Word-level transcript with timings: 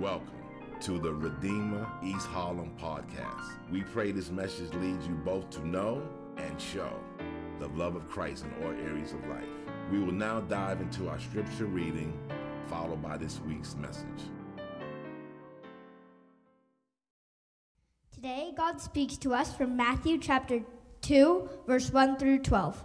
Welcome 0.00 0.42
to 0.82 0.98
the 0.98 1.10
Redeemer 1.10 1.90
East 2.02 2.26
Harlem 2.26 2.70
podcast. 2.78 3.48
We 3.72 3.80
pray 3.80 4.12
this 4.12 4.30
message 4.30 4.70
leads 4.74 5.06
you 5.06 5.14
both 5.14 5.48
to 5.50 5.66
know 5.66 6.06
and 6.36 6.60
show 6.60 6.90
the 7.58 7.68
love 7.68 7.96
of 7.96 8.06
Christ 8.06 8.44
in 8.44 8.62
all 8.62 8.72
areas 8.72 9.14
of 9.14 9.26
life. 9.26 9.48
We 9.90 10.00
will 10.00 10.12
now 10.12 10.40
dive 10.40 10.82
into 10.82 11.08
our 11.08 11.18
scripture 11.18 11.64
reading, 11.64 12.12
followed 12.66 13.02
by 13.02 13.16
this 13.16 13.40
week's 13.48 13.74
message. 13.76 14.04
Today, 18.12 18.52
God 18.54 18.78
speaks 18.78 19.16
to 19.16 19.32
us 19.32 19.54
from 19.54 19.78
Matthew 19.78 20.18
chapter 20.18 20.60
2, 21.00 21.48
verse 21.66 21.90
1 21.90 22.18
through 22.18 22.40
12. 22.40 22.84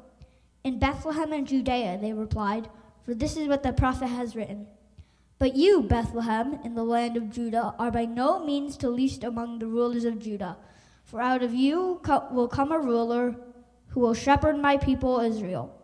In 0.63 0.79
Bethlehem 0.79 1.33
in 1.33 1.45
Judea, 1.45 1.97
they 1.99 2.13
replied, 2.13 2.69
for 3.03 3.13
this 3.15 3.35
is 3.35 3.47
what 3.47 3.63
the 3.63 3.73
prophet 3.73 4.07
has 4.07 4.35
written. 4.35 4.67
But 5.39 5.55
you, 5.55 5.81
Bethlehem, 5.81 6.59
in 6.63 6.75
the 6.75 6.83
land 6.83 7.17
of 7.17 7.31
Judah, 7.31 7.73
are 7.79 7.89
by 7.89 8.05
no 8.05 8.45
means 8.45 8.77
the 8.77 8.89
least 8.89 9.23
among 9.23 9.57
the 9.57 9.65
rulers 9.65 10.05
of 10.05 10.19
Judah. 10.19 10.57
For 11.03 11.19
out 11.19 11.41
of 11.41 11.53
you 11.53 11.99
co- 12.03 12.27
will 12.31 12.47
come 12.47 12.71
a 12.71 12.79
ruler 12.79 13.35
who 13.87 13.99
will 13.99 14.13
shepherd 14.13 14.59
my 14.59 14.77
people 14.77 15.19
Israel. 15.19 15.75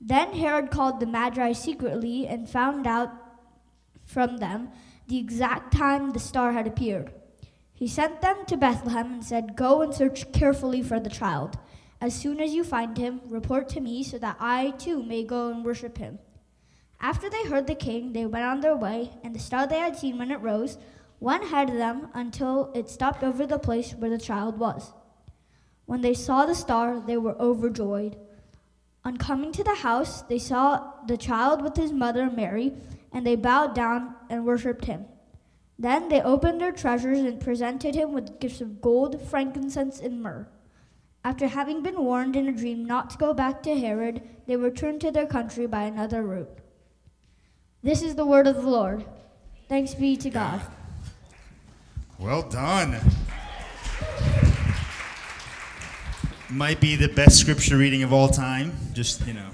Then 0.00 0.32
Herod 0.32 0.70
called 0.70 0.98
the 0.98 1.06
Magi 1.06 1.52
secretly 1.52 2.26
and 2.26 2.50
found 2.50 2.86
out 2.86 3.10
from 4.04 4.38
them 4.38 4.70
the 5.06 5.18
exact 5.18 5.72
time 5.72 6.10
the 6.10 6.18
star 6.18 6.52
had 6.52 6.66
appeared. 6.66 7.12
He 7.72 7.86
sent 7.86 8.20
them 8.20 8.44
to 8.46 8.56
Bethlehem 8.56 9.12
and 9.14 9.24
said, 9.24 9.56
Go 9.56 9.82
and 9.82 9.94
search 9.94 10.32
carefully 10.32 10.82
for 10.82 10.98
the 10.98 11.10
child. 11.10 11.58
As 12.00 12.14
soon 12.14 12.40
as 12.40 12.54
you 12.54 12.64
find 12.64 12.96
him, 12.96 13.20
report 13.26 13.68
to 13.70 13.80
me 13.80 14.02
so 14.02 14.18
that 14.18 14.36
I 14.40 14.70
too 14.70 15.02
may 15.02 15.22
go 15.22 15.50
and 15.50 15.64
worship 15.64 15.98
him. 15.98 16.18
After 17.00 17.28
they 17.28 17.44
heard 17.44 17.66
the 17.66 17.74
king, 17.74 18.12
they 18.12 18.26
went 18.26 18.44
on 18.44 18.60
their 18.60 18.76
way, 18.76 19.10
and 19.22 19.34
the 19.34 19.38
star 19.38 19.66
they 19.66 19.78
had 19.78 19.96
seen 19.96 20.18
when 20.18 20.30
it 20.30 20.40
rose 20.40 20.78
went 21.18 21.44
ahead 21.44 21.68
of 21.68 21.76
them 21.76 22.08
until 22.14 22.70
it 22.74 22.88
stopped 22.88 23.22
over 23.22 23.46
the 23.46 23.58
place 23.58 23.92
where 23.92 24.10
the 24.10 24.18
child 24.18 24.58
was. 24.58 24.92
When 25.84 26.00
they 26.00 26.14
saw 26.14 26.46
the 26.46 26.54
star, 26.54 27.00
they 27.00 27.18
were 27.18 27.40
overjoyed. 27.40 28.16
On 29.04 29.16
coming 29.16 29.52
to 29.52 29.64
the 29.64 29.76
house, 29.76 30.22
they 30.22 30.38
saw 30.38 30.92
the 31.06 31.16
child 31.16 31.62
with 31.62 31.76
his 31.76 31.92
mother 31.92 32.30
Mary, 32.30 32.74
and 33.12 33.26
they 33.26 33.36
bowed 33.36 33.74
down 33.74 34.14
and 34.30 34.46
worshipped 34.46 34.86
him. 34.86 35.04
Then 35.78 36.08
they 36.08 36.22
opened 36.22 36.60
their 36.60 36.72
treasures 36.72 37.20
and 37.20 37.40
presented 37.40 37.94
him 37.94 38.12
with 38.12 38.40
gifts 38.40 38.60
of 38.60 38.80
gold, 38.80 39.20
frankincense, 39.20 40.00
and 40.00 40.22
myrrh. 40.22 40.46
After 41.22 41.48
having 41.48 41.82
been 41.82 42.02
warned 42.02 42.34
in 42.34 42.48
a 42.48 42.52
dream 42.52 42.86
not 42.86 43.10
to 43.10 43.18
go 43.18 43.34
back 43.34 43.62
to 43.64 43.78
Herod, 43.78 44.22
they 44.46 44.56
returned 44.56 45.02
to 45.02 45.10
their 45.10 45.26
country 45.26 45.66
by 45.66 45.82
another 45.82 46.22
route. 46.22 46.58
This 47.82 48.02
is 48.02 48.14
the 48.14 48.24
word 48.24 48.46
of 48.46 48.56
the 48.56 48.68
Lord. 48.68 49.04
Thanks 49.68 49.94
be 49.94 50.16
to 50.16 50.30
God. 50.30 50.60
Well 52.18 52.42
done. 52.42 53.00
Might 56.48 56.80
be 56.80 56.96
the 56.96 57.08
best 57.08 57.38
scripture 57.38 57.76
reading 57.76 58.02
of 58.02 58.12
all 58.12 58.28
time. 58.28 58.72
Just, 58.92 59.26
you 59.26 59.34
know. 59.34 59.48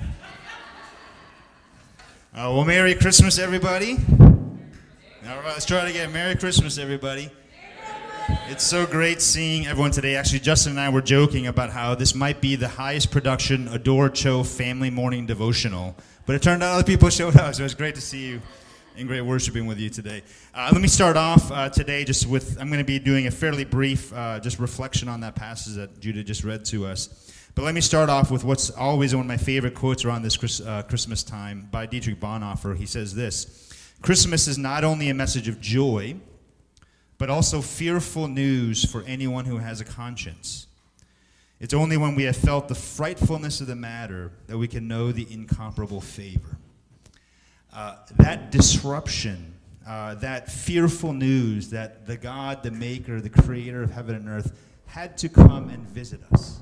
Uh, 2.32 2.52
well, 2.52 2.64
Merry 2.64 2.94
Christmas, 2.94 3.38
everybody. 3.38 3.96
All 4.20 5.36
right, 5.36 5.44
let's 5.44 5.64
try 5.64 5.84
it 5.86 5.90
again. 5.90 6.12
Merry 6.12 6.36
Christmas, 6.36 6.78
everybody. 6.78 7.30
It's 8.48 8.62
so 8.62 8.86
great 8.86 9.20
seeing 9.20 9.66
everyone 9.66 9.90
today. 9.90 10.14
Actually, 10.14 10.38
Justin 10.38 10.70
and 10.72 10.80
I 10.80 10.88
were 10.88 11.02
joking 11.02 11.48
about 11.48 11.70
how 11.70 11.96
this 11.96 12.14
might 12.14 12.40
be 12.40 12.54
the 12.54 12.68
highest 12.68 13.10
production 13.10 13.66
Adore 13.66 14.08
Cho 14.08 14.44
family 14.44 14.88
morning 14.88 15.26
devotional. 15.26 15.96
But 16.26 16.36
it 16.36 16.42
turned 16.42 16.62
out 16.62 16.74
other 16.74 16.84
people 16.84 17.08
showed 17.10 17.36
up, 17.36 17.56
so 17.56 17.64
it's 17.64 17.74
great 17.74 17.96
to 17.96 18.00
see 18.00 18.24
you 18.24 18.42
and 18.96 19.08
great 19.08 19.22
worshiping 19.22 19.66
with 19.66 19.80
you 19.80 19.90
today. 19.90 20.22
Uh, 20.54 20.70
let 20.72 20.80
me 20.80 20.86
start 20.86 21.16
off 21.16 21.50
uh, 21.50 21.68
today 21.70 22.04
just 22.04 22.28
with 22.28 22.56
I'm 22.60 22.68
going 22.68 22.78
to 22.78 22.84
be 22.84 23.00
doing 23.00 23.26
a 23.26 23.32
fairly 23.32 23.64
brief 23.64 24.12
uh, 24.14 24.38
just 24.38 24.60
reflection 24.60 25.08
on 25.08 25.20
that 25.20 25.34
passage 25.34 25.74
that 25.74 25.98
Judah 25.98 26.22
just 26.22 26.44
read 26.44 26.64
to 26.66 26.86
us. 26.86 27.32
But 27.56 27.64
let 27.64 27.74
me 27.74 27.80
start 27.80 28.08
off 28.08 28.30
with 28.30 28.44
what's 28.44 28.70
always 28.70 29.12
one 29.12 29.22
of 29.22 29.28
my 29.28 29.38
favorite 29.38 29.74
quotes 29.74 30.04
around 30.04 30.22
this 30.22 30.36
Chris, 30.36 30.60
uh, 30.60 30.82
Christmas 30.82 31.24
time 31.24 31.66
by 31.72 31.86
Dietrich 31.86 32.20
Bonhoeffer. 32.20 32.76
He 32.76 32.86
says 32.86 33.12
this 33.12 33.72
Christmas 34.02 34.46
is 34.46 34.56
not 34.56 34.84
only 34.84 35.08
a 35.08 35.14
message 35.14 35.48
of 35.48 35.60
joy, 35.60 36.14
but 37.18 37.30
also 37.30 37.60
fearful 37.60 38.28
news 38.28 38.84
for 38.84 39.02
anyone 39.02 39.44
who 39.44 39.58
has 39.58 39.80
a 39.80 39.84
conscience. 39.84 40.66
It's 41.58 41.72
only 41.72 41.96
when 41.96 42.14
we 42.14 42.24
have 42.24 42.36
felt 42.36 42.68
the 42.68 42.74
frightfulness 42.74 43.62
of 43.62 43.66
the 43.66 43.76
matter 43.76 44.30
that 44.46 44.58
we 44.58 44.68
can 44.68 44.86
know 44.86 45.10
the 45.10 45.26
incomparable 45.30 46.02
favor. 46.02 46.58
Uh, 47.72 47.96
that 48.18 48.50
disruption, 48.50 49.54
uh, 49.86 50.14
that 50.16 50.50
fearful 50.50 51.14
news 51.14 51.70
that 51.70 52.06
the 52.06 52.16
God, 52.16 52.62
the 52.62 52.70
Maker, 52.70 53.20
the 53.20 53.30
Creator 53.30 53.82
of 53.82 53.90
heaven 53.90 54.14
and 54.14 54.28
earth, 54.28 54.58
had 54.86 55.16
to 55.18 55.28
come 55.28 55.70
and 55.70 55.82
visit 55.88 56.20
us, 56.32 56.60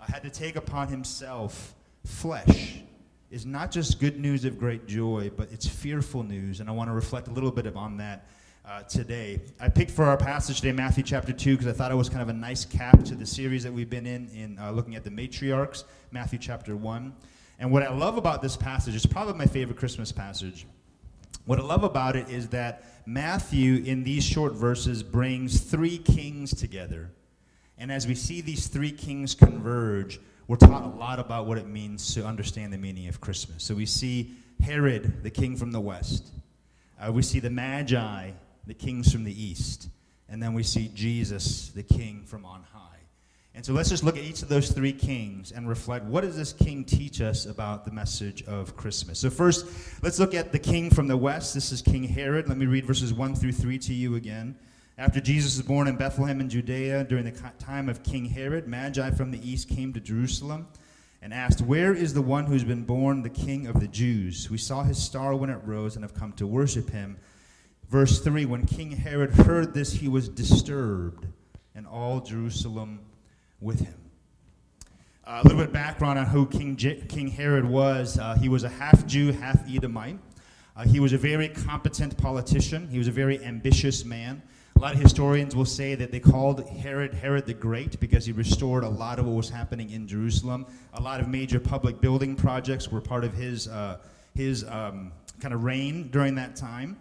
uh, 0.00 0.04
had 0.04 0.22
to 0.22 0.30
take 0.30 0.56
upon 0.56 0.88
Himself 0.88 1.74
flesh, 2.04 2.80
is 3.30 3.46
not 3.46 3.70
just 3.70 4.00
good 4.00 4.18
news 4.18 4.44
of 4.44 4.58
great 4.58 4.86
joy, 4.86 5.30
but 5.36 5.50
it's 5.52 5.66
fearful 5.66 6.22
news. 6.22 6.60
And 6.60 6.68
I 6.68 6.72
want 6.72 6.88
to 6.88 6.94
reflect 6.94 7.28
a 7.28 7.30
little 7.30 7.50
bit 7.52 7.66
on 7.76 7.96
that 7.98 8.26
uh, 8.68 8.82
today. 8.82 9.40
I 9.58 9.68
picked 9.68 9.90
for 9.90 10.04
our 10.04 10.16
passage 10.16 10.60
today 10.60 10.72
Matthew 10.72 11.02
chapter 11.02 11.32
2 11.32 11.56
because 11.56 11.66
I 11.66 11.72
thought 11.72 11.90
it 11.90 11.94
was 11.94 12.10
kind 12.10 12.20
of 12.20 12.28
a 12.28 12.34
nice 12.34 12.66
cap 12.66 13.02
to 13.04 13.14
the 13.14 13.24
series 13.24 13.62
that 13.62 13.72
we've 13.72 13.88
been 13.88 14.06
in, 14.06 14.28
in 14.28 14.58
uh, 14.58 14.70
looking 14.72 14.94
at 14.94 15.04
the 15.04 15.10
matriarchs, 15.10 15.84
Matthew 16.10 16.38
chapter 16.38 16.76
1. 16.76 17.14
And 17.58 17.72
what 17.72 17.82
I 17.82 17.90
love 17.90 18.18
about 18.18 18.42
this 18.42 18.56
passage, 18.56 18.94
it's 18.94 19.06
probably 19.06 19.34
my 19.34 19.46
favorite 19.46 19.78
Christmas 19.78 20.12
passage. 20.12 20.66
What 21.46 21.58
I 21.58 21.62
love 21.62 21.82
about 21.82 22.14
it 22.14 22.28
is 22.28 22.48
that 22.48 22.84
Matthew, 23.06 23.82
in 23.84 24.04
these 24.04 24.22
short 24.22 24.52
verses, 24.52 25.02
brings 25.02 25.60
three 25.60 25.96
kings 25.96 26.54
together. 26.54 27.10
And 27.78 27.90
as 27.90 28.06
we 28.06 28.14
see 28.14 28.42
these 28.42 28.66
three 28.66 28.92
kings 28.92 29.34
converge, 29.34 30.20
we're 30.46 30.56
taught 30.56 30.84
a 30.84 30.98
lot 30.98 31.18
about 31.18 31.46
what 31.46 31.56
it 31.56 31.66
means 31.66 32.14
to 32.14 32.24
understand 32.26 32.72
the 32.74 32.78
meaning 32.78 33.08
of 33.08 33.18
Christmas. 33.18 33.64
So 33.64 33.74
we 33.74 33.86
see 33.86 34.34
Herod, 34.60 35.22
the 35.22 35.30
king 35.30 35.56
from 35.56 35.70
the 35.72 35.80
west. 35.80 36.32
Uh, 37.00 37.12
we 37.12 37.22
see 37.22 37.40
the 37.40 37.50
Magi, 37.50 38.32
the 38.68 38.74
kings 38.74 39.10
from 39.10 39.24
the 39.24 39.42
east. 39.42 39.88
And 40.28 40.42
then 40.42 40.52
we 40.52 40.62
see 40.62 40.90
Jesus, 40.94 41.70
the 41.70 41.82
king 41.82 42.22
from 42.24 42.44
on 42.44 42.62
high. 42.62 42.84
And 43.54 43.64
so 43.64 43.72
let's 43.72 43.88
just 43.88 44.04
look 44.04 44.16
at 44.16 44.22
each 44.22 44.42
of 44.42 44.48
those 44.48 44.70
three 44.70 44.92
kings 44.92 45.50
and 45.50 45.68
reflect 45.68 46.04
what 46.04 46.20
does 46.20 46.36
this 46.36 46.52
king 46.52 46.84
teach 46.84 47.20
us 47.20 47.46
about 47.46 47.84
the 47.84 47.90
message 47.90 48.44
of 48.44 48.76
Christmas? 48.76 49.18
So, 49.18 49.30
first, 49.30 49.66
let's 50.00 50.20
look 50.20 50.32
at 50.32 50.52
the 50.52 50.60
king 50.60 50.90
from 50.90 51.08
the 51.08 51.16
west. 51.16 51.54
This 51.54 51.72
is 51.72 51.82
King 51.82 52.04
Herod. 52.04 52.46
Let 52.46 52.56
me 52.56 52.66
read 52.66 52.84
verses 52.84 53.12
1 53.12 53.34
through 53.34 53.52
3 53.52 53.78
to 53.78 53.94
you 53.94 54.14
again. 54.14 54.54
After 54.96 55.20
Jesus 55.20 55.56
was 55.56 55.66
born 55.66 55.88
in 55.88 55.96
Bethlehem 55.96 56.40
in 56.40 56.48
Judea 56.48 57.04
during 57.04 57.24
the 57.24 57.52
time 57.58 57.88
of 57.88 58.02
King 58.02 58.26
Herod, 58.26 58.68
Magi 58.68 59.10
from 59.12 59.30
the 59.30 59.50
east 59.50 59.68
came 59.68 59.92
to 59.94 60.00
Jerusalem 60.00 60.68
and 61.22 61.32
asked, 61.32 61.60
Where 61.60 61.94
is 61.94 62.14
the 62.14 62.22
one 62.22 62.46
who's 62.46 62.64
been 62.64 62.84
born 62.84 63.22
the 63.22 63.30
king 63.30 63.66
of 63.66 63.80
the 63.80 63.88
Jews? 63.88 64.50
We 64.50 64.58
saw 64.58 64.82
his 64.82 65.02
star 65.02 65.34
when 65.34 65.50
it 65.50 65.60
rose 65.64 65.96
and 65.96 66.04
have 66.04 66.14
come 66.14 66.32
to 66.34 66.46
worship 66.46 66.90
him. 66.90 67.16
Verse 67.88 68.20
3 68.20 68.44
When 68.44 68.66
King 68.66 68.90
Herod 68.90 69.30
heard 69.30 69.72
this, 69.72 69.92
he 69.92 70.08
was 70.08 70.28
disturbed, 70.28 71.26
and 71.74 71.86
all 71.86 72.20
Jerusalem 72.20 73.00
with 73.60 73.80
him. 73.80 73.94
Uh, 75.26 75.40
a 75.40 75.42
little 75.42 75.58
bit 75.58 75.68
of 75.68 75.72
background 75.72 76.18
on 76.18 76.26
who 76.26 76.46
King, 76.46 76.76
J- 76.76 77.02
King 77.08 77.28
Herod 77.28 77.64
was. 77.64 78.18
Uh, 78.18 78.34
he 78.34 78.48
was 78.48 78.64
a 78.64 78.68
half 78.68 79.06
Jew, 79.06 79.32
half 79.32 79.58
Edomite. 79.68 80.18
Uh, 80.76 80.84
he 80.84 81.00
was 81.00 81.12
a 81.12 81.18
very 81.18 81.48
competent 81.48 82.16
politician. 82.18 82.88
He 82.88 82.98
was 82.98 83.08
a 83.08 83.12
very 83.12 83.42
ambitious 83.44 84.04
man. 84.04 84.42
A 84.76 84.78
lot 84.78 84.94
of 84.94 85.00
historians 85.00 85.56
will 85.56 85.64
say 85.64 85.94
that 85.96 86.12
they 86.12 86.20
called 86.20 86.68
Herod 86.68 87.12
Herod 87.12 87.46
the 87.46 87.54
Great 87.54 87.98
because 87.98 88.24
he 88.24 88.32
restored 88.32 88.84
a 88.84 88.88
lot 88.88 89.18
of 89.18 89.26
what 89.26 89.34
was 89.34 89.50
happening 89.50 89.90
in 89.90 90.06
Jerusalem. 90.06 90.66
A 90.94 91.00
lot 91.00 91.20
of 91.20 91.28
major 91.28 91.58
public 91.58 92.00
building 92.00 92.36
projects 92.36 92.88
were 92.92 93.00
part 93.00 93.24
of 93.24 93.34
his, 93.34 93.66
uh, 93.66 93.98
his 94.34 94.64
um, 94.68 95.10
kind 95.40 95.52
of 95.52 95.64
reign 95.64 96.10
during 96.10 96.36
that 96.36 96.54
time. 96.54 96.96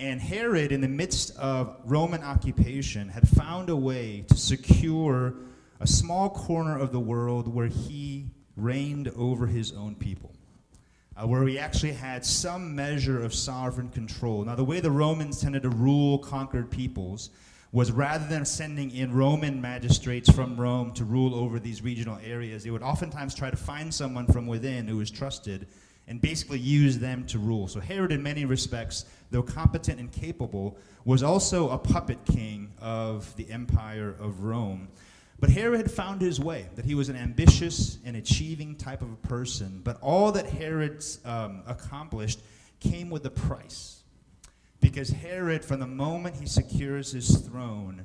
And 0.00 0.18
Herod, 0.18 0.72
in 0.72 0.80
the 0.80 0.88
midst 0.88 1.36
of 1.36 1.76
Roman 1.84 2.22
occupation, 2.22 3.10
had 3.10 3.28
found 3.28 3.68
a 3.68 3.76
way 3.76 4.24
to 4.28 4.34
secure 4.34 5.34
a 5.78 5.86
small 5.86 6.30
corner 6.30 6.78
of 6.78 6.90
the 6.90 6.98
world 6.98 7.46
where 7.46 7.66
he 7.66 8.30
reigned 8.56 9.08
over 9.08 9.46
his 9.46 9.72
own 9.72 9.94
people. 9.94 10.32
uh, 11.20 11.26
where 11.26 11.46
he 11.46 11.58
actually 11.58 11.92
had 11.92 12.24
some 12.24 12.74
measure 12.74 13.22
of 13.22 13.34
sovereign 13.34 13.88
control. 13.90 14.44
Now, 14.44 14.54
the 14.54 14.64
way 14.64 14.80
the 14.80 14.90
Romans 14.90 15.40
tended 15.40 15.62
to 15.62 15.68
rule 15.68 16.18
conquered 16.18 16.70
peoples 16.70 17.30
was 17.72 17.92
rather 17.92 18.26
than 18.26 18.44
sending 18.44 18.90
in 18.90 19.12
Roman 19.12 19.60
magistrates 19.60 20.30
from 20.30 20.56
Rome 20.60 20.92
to 20.94 21.04
rule 21.04 21.34
over 21.34 21.60
these 21.60 21.82
regional 21.82 22.18
areas, 22.24 22.64
they 22.64 22.70
would 22.70 22.82
oftentimes 22.82 23.34
try 23.34 23.50
to 23.50 23.56
find 23.56 23.92
someone 23.94 24.26
from 24.26 24.46
within 24.46 24.88
who 24.88 24.96
was 24.96 25.10
trusted 25.10 25.68
and 26.10 26.20
basically 26.20 26.58
use 26.58 26.98
them 26.98 27.24
to 27.24 27.38
rule. 27.38 27.68
So 27.68 27.78
Herod, 27.78 28.10
in 28.10 28.20
many 28.20 28.44
respects, 28.44 29.04
though 29.30 29.44
competent 29.44 30.00
and 30.00 30.10
capable, 30.10 30.76
was 31.04 31.22
also 31.22 31.70
a 31.70 31.78
puppet 31.78 32.18
king 32.24 32.72
of 32.80 33.34
the 33.36 33.48
empire 33.48 34.16
of 34.18 34.42
Rome. 34.42 34.88
But 35.38 35.50
Herod 35.50 35.78
had 35.78 35.90
found 35.90 36.20
his 36.20 36.40
way, 36.40 36.66
that 36.74 36.84
he 36.84 36.96
was 36.96 37.08
an 37.10 37.16
ambitious 37.16 37.98
and 38.04 38.16
achieving 38.16 38.74
type 38.74 39.02
of 39.02 39.12
a 39.12 39.28
person. 39.28 39.82
But 39.84 39.98
all 40.02 40.32
that 40.32 40.46
Herod 40.46 41.02
um, 41.24 41.62
accomplished 41.66 42.40
came 42.80 43.08
with 43.08 43.24
a 43.24 43.30
price. 43.30 44.02
Because 44.80 45.10
Herod, 45.10 45.64
from 45.64 45.78
the 45.78 45.86
moment 45.86 46.34
he 46.34 46.46
secures 46.46 47.12
his 47.12 47.36
throne, 47.36 48.04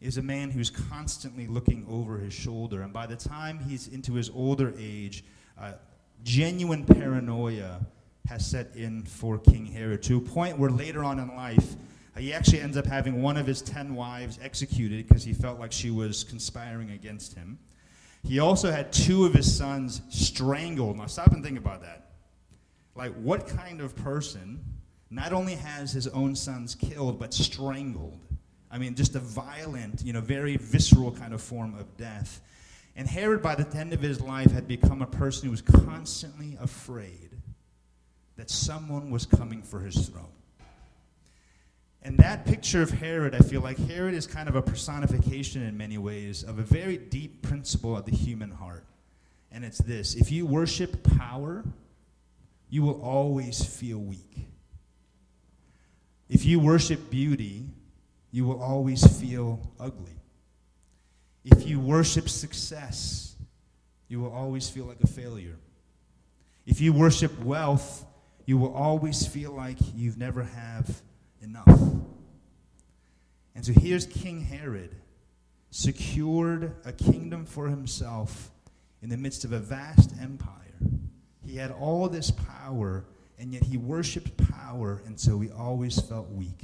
is 0.00 0.18
a 0.18 0.22
man 0.22 0.50
who's 0.50 0.70
constantly 0.70 1.46
looking 1.46 1.86
over 1.88 2.18
his 2.18 2.34
shoulder. 2.34 2.82
And 2.82 2.92
by 2.92 3.06
the 3.06 3.16
time 3.16 3.60
he's 3.60 3.86
into 3.86 4.14
his 4.14 4.28
older 4.28 4.74
age, 4.76 5.24
uh, 5.58 5.74
genuine 6.24 6.84
paranoia 6.84 7.80
has 8.26 8.44
set 8.44 8.74
in 8.74 9.02
for 9.02 9.38
King 9.38 9.66
Herod 9.66 10.02
to 10.04 10.16
a 10.16 10.20
point 10.20 10.58
where 10.58 10.70
later 10.70 11.04
on 11.04 11.18
in 11.18 11.36
life, 11.36 11.74
uh, 12.16 12.20
he 12.20 12.32
actually 12.32 12.60
ends 12.60 12.76
up 12.76 12.86
having 12.86 13.22
one 13.22 13.36
of 13.36 13.46
his 13.46 13.60
ten 13.60 13.94
wives 13.94 14.38
executed 14.42 15.06
because 15.06 15.22
he 15.22 15.34
felt 15.34 15.60
like 15.60 15.70
she 15.70 15.90
was 15.90 16.24
conspiring 16.24 16.90
against 16.90 17.34
him. 17.34 17.58
He 18.22 18.38
also 18.38 18.72
had 18.72 18.90
two 18.90 19.26
of 19.26 19.34
his 19.34 19.54
sons 19.54 20.00
strangled. 20.08 20.96
Now, 20.96 21.06
stop 21.06 21.32
and 21.32 21.44
think 21.44 21.58
about 21.58 21.82
that. 21.82 22.12
Like, 22.94 23.12
what 23.16 23.46
kind 23.46 23.82
of 23.82 23.94
person 23.94 24.64
not 25.10 25.34
only 25.34 25.56
has 25.56 25.92
his 25.92 26.08
own 26.08 26.34
sons 26.34 26.74
killed, 26.74 27.18
but 27.18 27.34
strangled? 27.34 28.18
I 28.70 28.78
mean, 28.78 28.94
just 28.94 29.14
a 29.14 29.20
violent, 29.20 30.02
you 30.02 30.14
know, 30.14 30.22
very 30.22 30.56
visceral 30.56 31.12
kind 31.12 31.34
of 31.34 31.42
form 31.42 31.74
of 31.78 31.96
death. 31.98 32.40
And 32.96 33.08
Herod, 33.08 33.42
by 33.42 33.54
the 33.54 33.76
end 33.76 33.92
of 33.92 34.00
his 34.00 34.20
life, 34.20 34.52
had 34.52 34.68
become 34.68 35.02
a 35.02 35.06
person 35.06 35.46
who 35.46 35.50
was 35.50 35.62
constantly 35.62 36.56
afraid 36.60 37.30
that 38.36 38.50
someone 38.50 39.10
was 39.10 39.26
coming 39.26 39.62
for 39.62 39.80
his 39.80 40.08
throne. 40.08 40.26
And 42.02 42.18
that 42.18 42.44
picture 42.44 42.82
of 42.82 42.90
Herod, 42.90 43.34
I 43.34 43.38
feel 43.38 43.62
like 43.62 43.78
Herod 43.78 44.14
is 44.14 44.26
kind 44.26 44.48
of 44.48 44.56
a 44.56 44.62
personification 44.62 45.62
in 45.62 45.76
many 45.76 45.96
ways 45.96 46.42
of 46.42 46.58
a 46.58 46.62
very 46.62 46.98
deep 46.98 47.42
principle 47.42 47.96
of 47.96 48.04
the 48.04 48.14
human 48.14 48.50
heart. 48.50 48.84
And 49.50 49.64
it's 49.64 49.78
this 49.78 50.14
if 50.14 50.30
you 50.30 50.46
worship 50.46 51.02
power, 51.16 51.64
you 52.68 52.82
will 52.82 53.00
always 53.00 53.64
feel 53.64 53.98
weak. 53.98 54.48
If 56.28 56.44
you 56.44 56.60
worship 56.60 57.10
beauty, 57.10 57.64
you 58.32 58.44
will 58.44 58.60
always 58.60 59.06
feel 59.20 59.60
ugly. 59.78 60.13
If 61.44 61.66
you 61.66 61.78
worship 61.78 62.28
success, 62.28 63.36
you 64.08 64.20
will 64.20 64.32
always 64.32 64.68
feel 64.68 64.86
like 64.86 65.02
a 65.02 65.06
failure. 65.06 65.56
If 66.66 66.80
you 66.80 66.92
worship 66.92 67.38
wealth, 67.40 68.06
you 68.46 68.56
will 68.56 68.72
always 68.74 69.26
feel 69.26 69.52
like 69.52 69.76
you've 69.94 70.16
never 70.16 70.42
have 70.42 71.02
enough. 71.42 71.80
And 73.54 73.64
so 73.64 73.72
here's 73.72 74.06
King 74.06 74.40
Herod, 74.40 74.94
secured 75.70 76.74
a 76.84 76.92
kingdom 76.92 77.44
for 77.44 77.68
himself 77.68 78.50
in 79.02 79.10
the 79.10 79.16
midst 79.16 79.44
of 79.44 79.52
a 79.52 79.58
vast 79.58 80.12
empire. 80.20 80.60
He 81.44 81.56
had 81.56 81.70
all 81.70 82.08
this 82.08 82.30
power, 82.30 83.04
and 83.38 83.52
yet 83.52 83.62
he 83.62 83.76
worshiped 83.76 84.36
power, 84.50 85.02
and 85.04 85.20
so 85.20 85.38
he 85.40 85.50
always 85.50 86.00
felt 86.00 86.30
weak. 86.30 86.58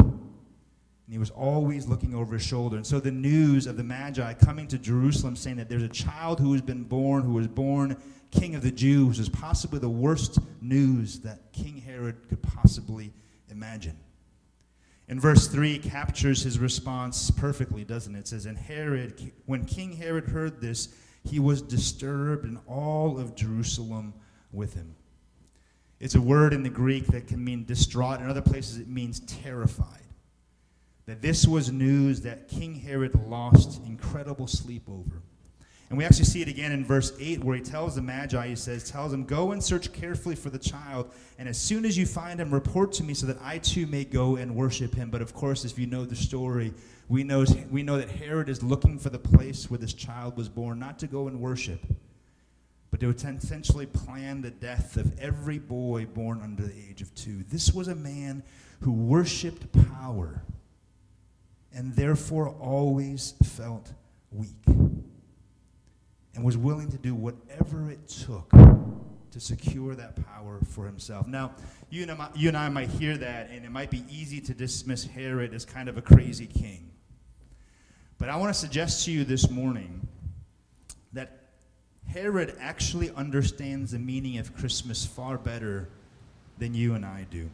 And 1.11 1.15
he 1.17 1.19
was 1.19 1.31
always 1.31 1.89
looking 1.89 2.15
over 2.15 2.35
his 2.35 2.47
shoulder. 2.47 2.77
And 2.77 2.87
so 2.87 3.01
the 3.01 3.11
news 3.11 3.67
of 3.67 3.77
the 3.77 3.83
Magi 3.83 4.33
coming 4.35 4.69
to 4.69 4.79
Jerusalem 4.79 5.35
saying 5.35 5.57
that 5.57 5.69
there's 5.69 5.83
a 5.83 5.89
child 5.89 6.39
who 6.39 6.53
has 6.53 6.63
been 6.63 6.85
born, 6.85 7.25
who 7.25 7.33
was 7.33 7.49
born 7.49 7.97
king 8.31 8.55
of 8.55 8.63
the 8.63 8.71
Jews, 8.71 9.19
is 9.19 9.29
possibly 9.29 9.81
the 9.81 9.89
worst 9.89 10.39
news 10.61 11.19
that 11.23 11.53
King 11.53 11.79
Herod 11.79 12.29
could 12.29 12.41
possibly 12.41 13.13
imagine. 13.49 13.99
And 15.09 15.21
verse 15.21 15.49
3 15.49 15.81
captures 15.81 16.45
his 16.45 16.61
response 16.61 17.29
perfectly, 17.33 17.83
doesn't 17.83 18.15
it? 18.15 18.21
It 18.21 18.29
says, 18.29 18.47
And 18.47 18.57
Herod, 18.57 19.33
when 19.47 19.65
King 19.65 19.97
Herod 19.97 20.27
heard 20.29 20.61
this, 20.61 20.95
he 21.25 21.41
was 21.41 21.61
disturbed, 21.61 22.45
and 22.45 22.57
all 22.69 23.19
of 23.19 23.35
Jerusalem 23.35 24.15
with 24.53 24.75
him. 24.75 24.95
It's 25.99 26.15
a 26.15 26.21
word 26.21 26.55
in 26.55 26.63
the 26.63 26.71
Greek 26.71 27.09
that 27.09 27.27
can 27.27 27.45
mean 27.45 27.65
distraught. 27.65 28.21
In 28.21 28.31
other 28.31 28.41
places, 28.41 28.79
it 28.79 28.87
means 28.87 29.19
terrified 29.19 30.05
that 31.11 31.21
this 31.21 31.45
was 31.45 31.73
news 31.73 32.21
that 32.21 32.47
King 32.47 32.73
Herod 32.73 33.15
lost 33.27 33.85
incredible 33.85 34.47
sleep 34.47 34.89
over. 34.89 35.23
And 35.89 35.99
we 35.99 36.05
actually 36.05 36.27
see 36.27 36.41
it 36.41 36.47
again 36.47 36.71
in 36.71 36.85
verse 36.85 37.13
8 37.19 37.43
where 37.43 37.57
he 37.57 37.63
tells 37.63 37.97
the 37.97 38.03
Magi, 38.03 38.47
he 38.47 38.55
says, 38.55 38.89
tells 38.89 39.11
them, 39.11 39.25
Go 39.25 39.51
and 39.51 39.61
search 39.61 39.93
carefully 39.93 40.37
for 40.37 40.51
the 40.51 40.59
child, 40.59 41.11
and 41.37 41.49
as 41.49 41.59
soon 41.59 41.85
as 41.85 41.99
you 41.99 42.07
find 42.07 42.39
him, 42.39 42.55
report 42.55 42.93
to 42.93 43.03
me 43.03 43.13
so 43.13 43.27
that 43.27 43.39
I 43.43 43.59
too 43.59 43.89
may 43.89 44.05
go 44.05 44.37
and 44.37 44.55
worship 44.55 44.95
him. 44.95 45.11
But 45.11 45.21
of 45.21 45.35
course, 45.35 45.65
if 45.65 45.77
you 45.81 45.89
know 45.89 46.05
the 46.05 46.15
story, 46.15 46.73
we 47.09 47.25
know, 47.25 47.45
we 47.73 47.83
know 47.83 47.99
that 47.99 48.09
Herod 48.09 48.49
is 48.49 48.63
looking 48.63 48.97
for 48.97 49.11
the 49.11 49.19
place 49.19 49.69
where 49.69 49.79
this 49.79 49.93
child 49.93 50.37
was 50.37 50.49
born, 50.49 50.79
not 50.79 51.01
to 51.01 51.09
go 51.09 51.27
and 51.27 51.41
worship, 51.41 51.81
but 52.93 53.01
to 53.01 53.09
essentially 53.09 53.87
plan 53.87 54.43
the 54.43 54.53
death 54.53 54.97
of 54.97 55.19
every 55.19 55.59
boy 55.59 56.07
born 56.07 56.41
under 56.41 56.63
the 56.63 56.75
age 56.89 57.03
of 57.03 57.13
two. 57.17 57.43
This 57.51 57.75
was 57.75 57.89
a 57.89 57.97
man 57.97 58.45
who 58.83 58.93
worshiped 58.93 59.73
power 59.91 60.45
and 61.81 61.97
therefore 61.97 62.51
always 62.61 63.33
felt 63.43 63.91
weak 64.31 64.67
and 64.67 66.45
was 66.45 66.55
willing 66.55 66.91
to 66.91 66.99
do 66.99 67.15
whatever 67.15 67.91
it 67.91 68.07
took 68.07 68.51
to 69.31 69.41
secure 69.41 69.95
that 69.95 70.15
power 70.27 70.59
for 70.69 70.85
himself. 70.85 71.27
Now, 71.27 71.55
you 71.89 72.03
and, 72.03 72.11
I, 72.11 72.29
you 72.35 72.49
and 72.49 72.57
I 72.57 72.69
might 72.69 72.91
hear 72.91 73.17
that, 73.17 73.49
and 73.49 73.65
it 73.65 73.71
might 73.71 73.91
be 73.91 74.05
easy 74.11 74.43
to 74.43 74.53
dismiss 74.53 75.05
Herod 75.05 75.55
as 75.55 75.65
kind 75.65 75.89
of 75.89 75.97
a 75.97 76.03
crazy 76.03 76.47
king. 76.47 76.91
But 78.19 78.29
I 78.29 78.37
want 78.37 78.53
to 78.53 78.61
suggest 78.61 79.07
to 79.07 79.11
you 79.11 79.25
this 79.25 79.49
morning 79.49 80.07
that 81.15 81.47
Herod 82.09 82.59
actually 82.61 83.11
understands 83.13 83.93
the 83.93 83.99
meaning 83.99 84.37
of 84.37 84.55
Christmas 84.55 85.07
far 85.07 85.39
better 85.39 85.89
than 86.59 86.75
you 86.75 86.93
and 86.93 87.07
I 87.07 87.27
do 87.31 87.49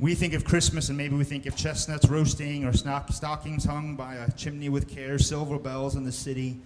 we 0.00 0.14
think 0.14 0.32
of 0.32 0.44
Christmas 0.44 0.88
and 0.88 0.96
maybe 0.96 1.14
we 1.14 1.24
think 1.24 1.44
of 1.44 1.54
chestnuts 1.54 2.08
roasting 2.08 2.64
or 2.64 2.72
stockings 2.72 3.64
hung 3.64 3.96
by 3.96 4.14
a 4.14 4.32
chimney 4.32 4.70
with 4.70 4.88
care, 4.88 5.18
silver 5.18 5.58
bells 5.58 5.94
in 5.94 6.04
the 6.04 6.12
city. 6.12 6.56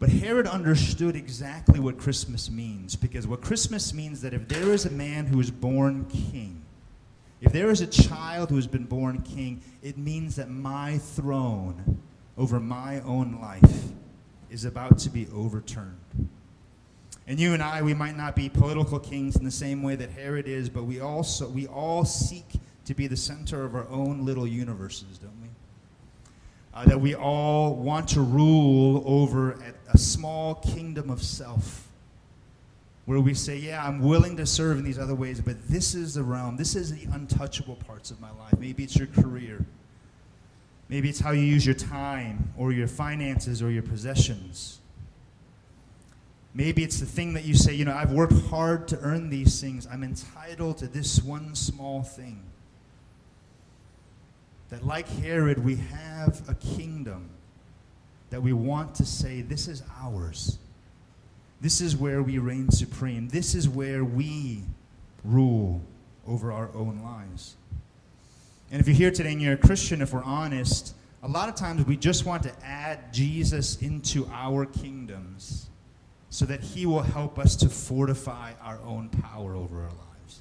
But 0.00 0.08
Herod 0.08 0.48
understood 0.48 1.14
exactly 1.14 1.78
what 1.78 1.98
Christmas 1.98 2.50
means 2.50 2.96
because 2.96 3.28
what 3.28 3.40
Christmas 3.40 3.94
means 3.94 4.20
that 4.22 4.34
if 4.34 4.48
there 4.48 4.72
is 4.72 4.84
a 4.84 4.90
man 4.90 5.26
who 5.26 5.38
is 5.38 5.52
born 5.52 6.04
king, 6.06 6.60
if 7.40 7.52
there 7.52 7.70
is 7.70 7.80
a 7.80 7.86
child 7.86 8.50
who 8.50 8.56
has 8.56 8.66
been 8.66 8.84
born 8.84 9.22
king, 9.22 9.62
it 9.80 9.96
means 9.96 10.34
that 10.34 10.50
my 10.50 10.98
throne 10.98 12.02
over 12.36 12.58
my 12.58 13.00
own 13.02 13.40
life 13.40 13.92
is 14.50 14.64
about 14.64 14.98
to 14.98 15.10
be 15.10 15.28
overturned. 15.32 16.01
And 17.26 17.38
you 17.38 17.54
and 17.54 17.62
I, 17.62 17.82
we 17.82 17.94
might 17.94 18.16
not 18.16 18.34
be 18.34 18.48
political 18.48 18.98
kings 18.98 19.36
in 19.36 19.44
the 19.44 19.50
same 19.50 19.82
way 19.82 19.94
that 19.96 20.10
Herod 20.10 20.48
is, 20.48 20.68
but 20.68 20.84
we 20.84 21.00
also 21.00 21.48
we 21.48 21.66
all 21.66 22.04
seek 22.04 22.44
to 22.84 22.94
be 22.94 23.06
the 23.06 23.16
center 23.16 23.64
of 23.64 23.74
our 23.74 23.88
own 23.88 24.24
little 24.24 24.46
universes, 24.46 25.18
don't 25.18 25.40
we? 25.40 25.48
Uh, 26.74 26.84
that 26.86 27.00
we 27.00 27.14
all 27.14 27.76
want 27.76 28.08
to 28.08 28.20
rule 28.20 29.02
over 29.06 29.52
a, 29.52 29.74
a 29.94 29.98
small 29.98 30.56
kingdom 30.56 31.10
of 31.10 31.22
self, 31.22 31.88
where 33.06 33.20
we 33.20 33.34
say, 33.34 33.56
"Yeah, 33.56 33.86
I'm 33.86 34.00
willing 34.00 34.36
to 34.38 34.46
serve 34.46 34.78
in 34.78 34.84
these 34.84 34.98
other 34.98 35.14
ways, 35.14 35.40
but 35.40 35.68
this 35.68 35.94
is 35.94 36.14
the 36.14 36.24
realm. 36.24 36.56
This 36.56 36.74
is 36.74 36.92
the 36.92 37.04
untouchable 37.12 37.76
parts 37.76 38.10
of 38.10 38.20
my 38.20 38.30
life. 38.32 38.58
Maybe 38.58 38.82
it's 38.82 38.96
your 38.96 39.08
career." 39.08 39.64
Maybe 40.88 41.08
it's 41.08 41.20
how 41.20 41.30
you 41.30 41.40
use 41.40 41.64
your 41.64 41.74
time 41.74 42.52
or 42.58 42.70
your 42.70 42.86
finances 42.86 43.62
or 43.62 43.70
your 43.70 43.82
possessions. 43.82 44.78
Maybe 46.54 46.84
it's 46.84 47.00
the 47.00 47.06
thing 47.06 47.32
that 47.34 47.44
you 47.44 47.54
say, 47.54 47.72
you 47.72 47.84
know, 47.84 47.94
I've 47.94 48.12
worked 48.12 48.38
hard 48.48 48.86
to 48.88 48.98
earn 48.98 49.30
these 49.30 49.60
things. 49.60 49.88
I'm 49.90 50.04
entitled 50.04 50.78
to 50.78 50.86
this 50.86 51.22
one 51.22 51.54
small 51.54 52.02
thing. 52.02 52.42
That, 54.68 54.84
like 54.84 55.08
Herod, 55.08 55.64
we 55.64 55.76
have 55.76 56.42
a 56.48 56.54
kingdom 56.54 57.30
that 58.30 58.42
we 58.42 58.52
want 58.52 58.94
to 58.96 59.06
say, 59.06 59.40
this 59.40 59.66
is 59.66 59.82
ours. 60.00 60.58
This 61.60 61.80
is 61.80 61.96
where 61.96 62.22
we 62.22 62.38
reign 62.38 62.70
supreme. 62.70 63.28
This 63.28 63.54
is 63.54 63.68
where 63.68 64.04
we 64.04 64.62
rule 65.24 65.80
over 66.26 66.52
our 66.52 66.70
own 66.74 67.00
lives. 67.02 67.56
And 68.70 68.80
if 68.80 68.88
you're 68.88 68.96
here 68.96 69.10
today 69.10 69.32
and 69.32 69.40
you're 69.40 69.54
a 69.54 69.58
Christian, 69.58 70.02
if 70.02 70.12
we're 70.12 70.24
honest, 70.24 70.94
a 71.22 71.28
lot 71.28 71.48
of 71.48 71.54
times 71.54 71.86
we 71.86 71.96
just 71.96 72.26
want 72.26 72.42
to 72.42 72.52
add 72.64 73.12
Jesus 73.12 73.80
into 73.80 74.26
our 74.32 74.66
kingdoms 74.66 75.68
so 76.32 76.46
that 76.46 76.62
he 76.62 76.86
will 76.86 77.02
help 77.02 77.38
us 77.38 77.54
to 77.54 77.68
fortify 77.68 78.54
our 78.62 78.80
own 78.86 79.10
power 79.10 79.54
over 79.54 79.82
our 79.82 79.90
lives. 79.90 80.40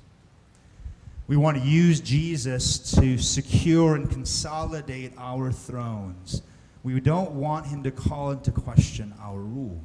We 1.27 1.35
want 1.35 1.57
to 1.57 1.63
use 1.63 1.99
Jesus 1.99 2.93
to 2.93 3.17
secure 3.17 3.95
and 3.95 4.09
consolidate 4.09 5.11
our 5.17 5.51
thrones. 5.51 6.43
We 6.81 6.97
don't 7.01 7.33
want 7.33 7.65
him 7.65 7.83
to 7.83 7.91
call 7.91 8.31
into 8.31 8.51
question 8.51 9.13
our 9.21 9.37
rule. 9.37 9.81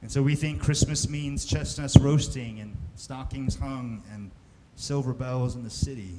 And 0.00 0.10
so 0.10 0.22
we 0.22 0.34
think 0.34 0.62
Christmas 0.62 1.06
means 1.06 1.44
chestnuts 1.44 1.98
roasting 1.98 2.58
and 2.58 2.74
stockings 2.94 3.56
hung 3.56 4.02
and 4.10 4.30
silver 4.74 5.12
bells 5.12 5.54
in 5.54 5.64
the 5.64 5.70
city. 5.70 6.14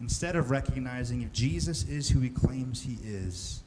Instead 0.00 0.34
of 0.34 0.50
recognizing 0.50 1.22
if 1.22 1.32
Jesus 1.32 1.84
is 1.84 2.08
who 2.08 2.18
he 2.18 2.28
claims 2.28 2.82
he 2.82 2.98
is, 3.04 3.62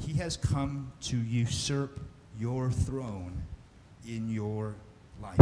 he 0.00 0.14
has 0.14 0.36
come 0.36 0.90
to 1.02 1.16
usurp 1.16 2.00
your 2.38 2.70
throne 2.70 3.42
in 4.06 4.30
your 4.30 4.74
life. 5.20 5.38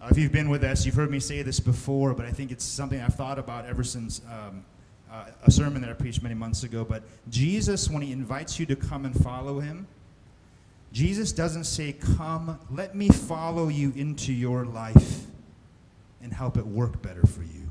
Uh, 0.00 0.08
if 0.10 0.18
you've 0.18 0.32
been 0.32 0.48
with 0.48 0.64
us, 0.64 0.84
you've 0.84 0.94
heard 0.94 1.10
me 1.10 1.20
say 1.20 1.42
this 1.42 1.60
before, 1.60 2.14
but 2.14 2.26
I 2.26 2.30
think 2.30 2.50
it's 2.50 2.64
something 2.64 3.00
I've 3.00 3.14
thought 3.14 3.38
about 3.38 3.64
ever 3.64 3.84
since 3.84 4.20
um, 4.30 4.64
uh, 5.10 5.26
a 5.44 5.50
sermon 5.50 5.80
that 5.82 5.90
I 5.90 5.94
preached 5.94 6.22
many 6.22 6.34
months 6.34 6.64
ago. 6.64 6.84
But 6.84 7.04
Jesus, 7.30 7.88
when 7.88 8.02
he 8.02 8.12
invites 8.12 8.58
you 8.58 8.66
to 8.66 8.76
come 8.76 9.04
and 9.04 9.14
follow 9.22 9.60
him, 9.60 9.86
Jesus 10.92 11.32
doesn't 11.32 11.64
say, 11.64 11.92
Come, 11.92 12.58
let 12.70 12.94
me 12.94 13.08
follow 13.08 13.68
you 13.68 13.92
into 13.96 14.32
your 14.32 14.64
life 14.64 15.26
and 16.22 16.32
help 16.32 16.56
it 16.56 16.66
work 16.66 17.00
better 17.02 17.24
for 17.24 17.42
you. 17.42 17.70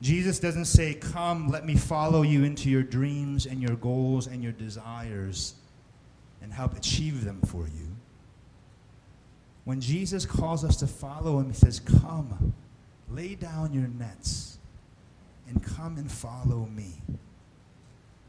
Jesus 0.00 0.38
doesn't 0.38 0.66
say, 0.66 0.94
Come, 0.94 1.48
let 1.48 1.66
me 1.66 1.76
follow 1.76 2.22
you 2.22 2.44
into 2.44 2.70
your 2.70 2.82
dreams 2.82 3.46
and 3.46 3.60
your 3.60 3.76
goals 3.76 4.26
and 4.26 4.42
your 4.42 4.52
desires 4.52 5.54
and 6.42 6.52
help 6.52 6.76
achieve 6.76 7.24
them 7.24 7.40
for 7.42 7.66
you. 7.66 7.88
When 9.64 9.80
Jesus 9.80 10.24
calls 10.24 10.64
us 10.64 10.76
to 10.76 10.86
follow 10.86 11.38
him, 11.38 11.50
he 11.50 11.54
says, 11.54 11.80
Come, 11.80 12.54
lay 13.10 13.34
down 13.34 13.72
your 13.72 13.88
nets 13.88 14.58
and 15.48 15.62
come 15.62 15.98
and 15.98 16.10
follow 16.10 16.66
me 16.74 17.02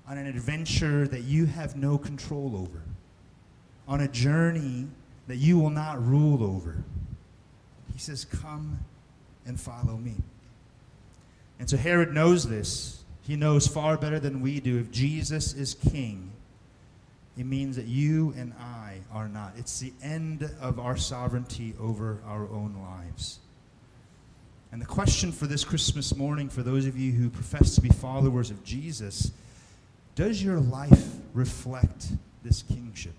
on 0.07 0.17
an 0.17 0.25
adventure 0.25 1.07
that 1.07 1.21
you 1.21 1.45
have 1.45 1.75
no 1.75 1.97
control 1.97 2.57
over, 2.57 2.81
on 3.87 4.01
a 4.01 4.07
journey 4.07 4.87
that 5.27 5.37
you 5.37 5.59
will 5.59 5.69
not 5.69 6.03
rule 6.03 6.43
over. 6.43 6.83
He 7.93 7.99
says, 7.99 8.25
Come 8.25 8.79
and 9.45 9.59
follow 9.59 9.97
me. 9.97 10.15
And 11.59 11.69
so 11.69 11.77
Herod 11.77 12.13
knows 12.13 12.49
this. 12.49 13.03
He 13.21 13.35
knows 13.35 13.67
far 13.67 13.97
better 13.97 14.19
than 14.19 14.41
we 14.41 14.59
do. 14.59 14.79
If 14.79 14.91
Jesus 14.91 15.53
is 15.53 15.75
king, 15.75 16.31
it 17.39 17.45
means 17.45 17.75
that 17.77 17.85
you 17.85 18.33
and 18.37 18.53
I 18.59 18.99
are 19.11 19.27
not. 19.27 19.53
It's 19.57 19.79
the 19.79 19.93
end 20.03 20.51
of 20.61 20.79
our 20.79 20.97
sovereignty 20.97 21.73
over 21.79 22.19
our 22.27 22.43
own 22.43 22.75
lives. 22.81 23.39
And 24.71 24.79
the 24.79 24.85
question 24.85 25.31
for 25.31 25.47
this 25.47 25.63
Christmas 25.63 26.15
morning, 26.15 26.49
for 26.49 26.61
those 26.61 26.85
of 26.85 26.97
you 26.97 27.11
who 27.11 27.29
profess 27.29 27.73
to 27.75 27.81
be 27.81 27.89
followers 27.89 28.51
of 28.51 28.63
Jesus, 28.63 29.31
does 30.13 30.43
your 30.43 30.59
life 30.59 31.07
reflect 31.33 32.09
this 32.43 32.61
kingship? 32.61 33.13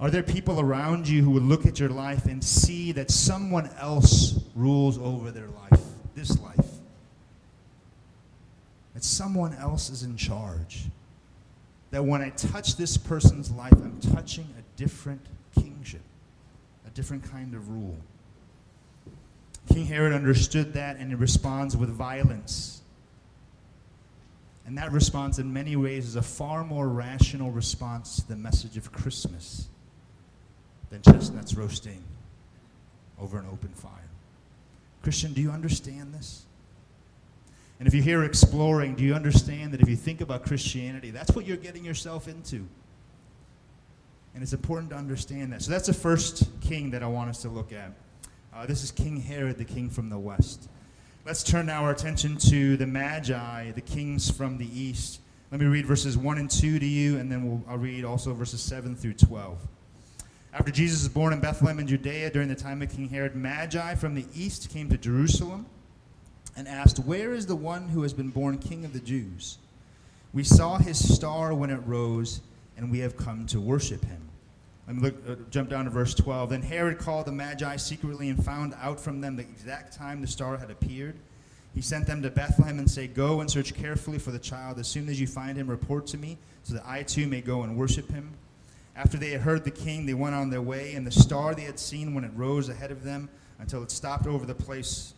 Are 0.00 0.10
there 0.10 0.24
people 0.24 0.58
around 0.58 1.06
you 1.06 1.22
who 1.22 1.30
would 1.30 1.44
look 1.44 1.66
at 1.66 1.78
your 1.78 1.90
life 1.90 2.26
and 2.26 2.42
see 2.42 2.90
that 2.92 3.10
someone 3.10 3.70
else 3.78 4.40
rules 4.54 4.98
over 4.98 5.30
their 5.30 5.46
life? 5.48 5.66
this 6.16 6.40
life. 6.40 6.56
That 8.94 9.04
someone 9.04 9.54
else 9.54 9.90
is 9.90 10.02
in 10.02 10.16
charge. 10.16 10.86
That 11.96 12.02
when 12.02 12.20
I 12.20 12.28
touch 12.28 12.76
this 12.76 12.98
person's 12.98 13.50
life, 13.50 13.72
I'm 13.72 13.98
touching 14.12 14.46
a 14.58 14.78
different 14.78 15.22
kingship, 15.58 16.02
a 16.86 16.90
different 16.90 17.24
kind 17.24 17.54
of 17.54 17.70
rule. 17.70 17.96
King 19.72 19.86
Herod 19.86 20.12
understood 20.12 20.74
that 20.74 20.98
and 20.98 21.08
he 21.08 21.14
responds 21.14 21.74
with 21.74 21.88
violence. 21.88 22.82
And 24.66 24.76
that 24.76 24.92
response, 24.92 25.38
in 25.38 25.50
many 25.50 25.74
ways, 25.74 26.06
is 26.06 26.16
a 26.16 26.22
far 26.22 26.64
more 26.64 26.86
rational 26.86 27.50
response 27.50 28.16
to 28.16 28.28
the 28.28 28.36
message 28.36 28.76
of 28.76 28.92
Christmas 28.92 29.68
than 30.90 31.00
chestnuts 31.00 31.54
roasting 31.54 32.04
over 33.18 33.38
an 33.38 33.46
open 33.50 33.70
fire. 33.70 34.10
Christian, 35.02 35.32
do 35.32 35.40
you 35.40 35.50
understand 35.50 36.12
this? 36.12 36.44
And 37.78 37.86
if 37.86 37.94
you're 37.94 38.02
here 38.02 38.24
exploring, 38.24 38.94
do 38.94 39.04
you 39.04 39.14
understand 39.14 39.72
that 39.72 39.80
if 39.80 39.88
you 39.88 39.96
think 39.96 40.20
about 40.20 40.44
Christianity, 40.44 41.10
that's 41.10 41.32
what 41.32 41.46
you're 41.46 41.58
getting 41.58 41.84
yourself 41.84 42.26
into? 42.26 42.66
And 44.34 44.42
it's 44.42 44.52
important 44.52 44.90
to 44.90 44.96
understand 44.96 45.52
that. 45.52 45.62
So 45.62 45.70
that's 45.70 45.86
the 45.86 45.94
first 45.94 46.48
king 46.60 46.90
that 46.90 47.02
I 47.02 47.06
want 47.06 47.30
us 47.30 47.42
to 47.42 47.48
look 47.48 47.72
at. 47.72 47.92
Uh, 48.54 48.64
this 48.66 48.82
is 48.82 48.90
King 48.90 49.20
Herod, 49.20 49.58
the 49.58 49.64
king 49.64 49.90
from 49.90 50.08
the 50.08 50.18
west. 50.18 50.68
Let's 51.26 51.42
turn 51.42 51.66
now 51.66 51.84
our 51.84 51.90
attention 51.90 52.36
to 52.36 52.76
the 52.76 52.86
Magi, 52.86 53.72
the 53.72 53.80
kings 53.80 54.30
from 54.30 54.56
the 54.56 54.68
east. 54.78 55.20
Let 55.50 55.60
me 55.60 55.66
read 55.66 55.84
verses 55.84 56.16
1 56.16 56.38
and 56.38 56.50
2 56.50 56.78
to 56.78 56.86
you, 56.86 57.18
and 57.18 57.30
then 57.30 57.46
we'll, 57.46 57.62
I'll 57.68 57.78
read 57.78 58.04
also 58.04 58.32
verses 58.32 58.62
7 58.62 58.96
through 58.96 59.14
12. 59.14 59.58
After 60.52 60.72
Jesus 60.72 61.02
was 61.02 61.08
born 61.10 61.32
in 61.32 61.40
Bethlehem 61.40 61.78
in 61.78 61.86
Judea 61.86 62.30
during 62.30 62.48
the 62.48 62.54
time 62.54 62.80
of 62.80 62.90
King 62.90 63.08
Herod, 63.08 63.36
Magi 63.36 63.94
from 63.96 64.14
the 64.14 64.24
east 64.34 64.70
came 64.70 64.88
to 64.88 64.96
Jerusalem 64.96 65.66
and 66.56 66.66
asked, 66.66 66.98
Where 66.98 67.32
is 67.32 67.46
the 67.46 67.56
one 67.56 67.88
who 67.88 68.02
has 68.02 68.12
been 68.12 68.30
born 68.30 68.58
king 68.58 68.84
of 68.84 68.92
the 68.92 69.00
Jews? 69.00 69.58
We 70.32 70.44
saw 70.44 70.78
his 70.78 71.14
star 71.14 71.54
when 71.54 71.70
it 71.70 71.80
rose, 71.86 72.40
and 72.76 72.90
we 72.90 72.98
have 73.00 73.16
come 73.16 73.46
to 73.46 73.60
worship 73.60 74.04
him. 74.04 74.22
Me 74.88 75.00
look, 75.00 75.14
uh, 75.28 75.34
jump 75.50 75.68
down 75.68 75.84
to 75.84 75.90
verse 75.90 76.14
12. 76.14 76.50
Then 76.50 76.62
Herod 76.62 76.98
called 76.98 77.26
the 77.26 77.32
Magi 77.32 77.76
secretly 77.76 78.28
and 78.28 78.42
found 78.42 78.74
out 78.80 79.00
from 79.00 79.20
them 79.20 79.36
the 79.36 79.42
exact 79.42 79.92
time 79.92 80.20
the 80.20 80.26
star 80.26 80.56
had 80.56 80.70
appeared. 80.70 81.16
He 81.74 81.82
sent 81.82 82.06
them 82.06 82.22
to 82.22 82.30
Bethlehem 82.30 82.78
and 82.78 82.90
said, 82.90 83.12
Go 83.12 83.40
and 83.40 83.50
search 83.50 83.74
carefully 83.74 84.18
for 84.18 84.30
the 84.30 84.38
child. 84.38 84.78
As 84.78 84.86
soon 84.86 85.08
as 85.08 85.20
you 85.20 85.26
find 85.26 85.58
him, 85.58 85.68
report 85.68 86.06
to 86.08 86.18
me, 86.18 86.38
so 86.62 86.74
that 86.74 86.84
I 86.86 87.02
too 87.02 87.26
may 87.26 87.40
go 87.40 87.62
and 87.62 87.76
worship 87.76 88.10
him. 88.10 88.30
After 88.94 89.18
they 89.18 89.30
had 89.30 89.42
heard 89.42 89.64
the 89.64 89.70
king, 89.70 90.06
they 90.06 90.14
went 90.14 90.34
on 90.34 90.48
their 90.48 90.62
way, 90.62 90.94
and 90.94 91.06
the 91.06 91.10
star 91.10 91.54
they 91.54 91.62
had 91.62 91.78
seen 91.78 92.14
when 92.14 92.24
it 92.24 92.30
rose 92.34 92.68
ahead 92.68 92.90
of 92.90 93.02
them 93.02 93.28
until 93.58 93.82
it 93.82 93.90
stopped 93.90 94.26
over 94.26 94.46
the 94.46 94.54
place, 94.54 95.12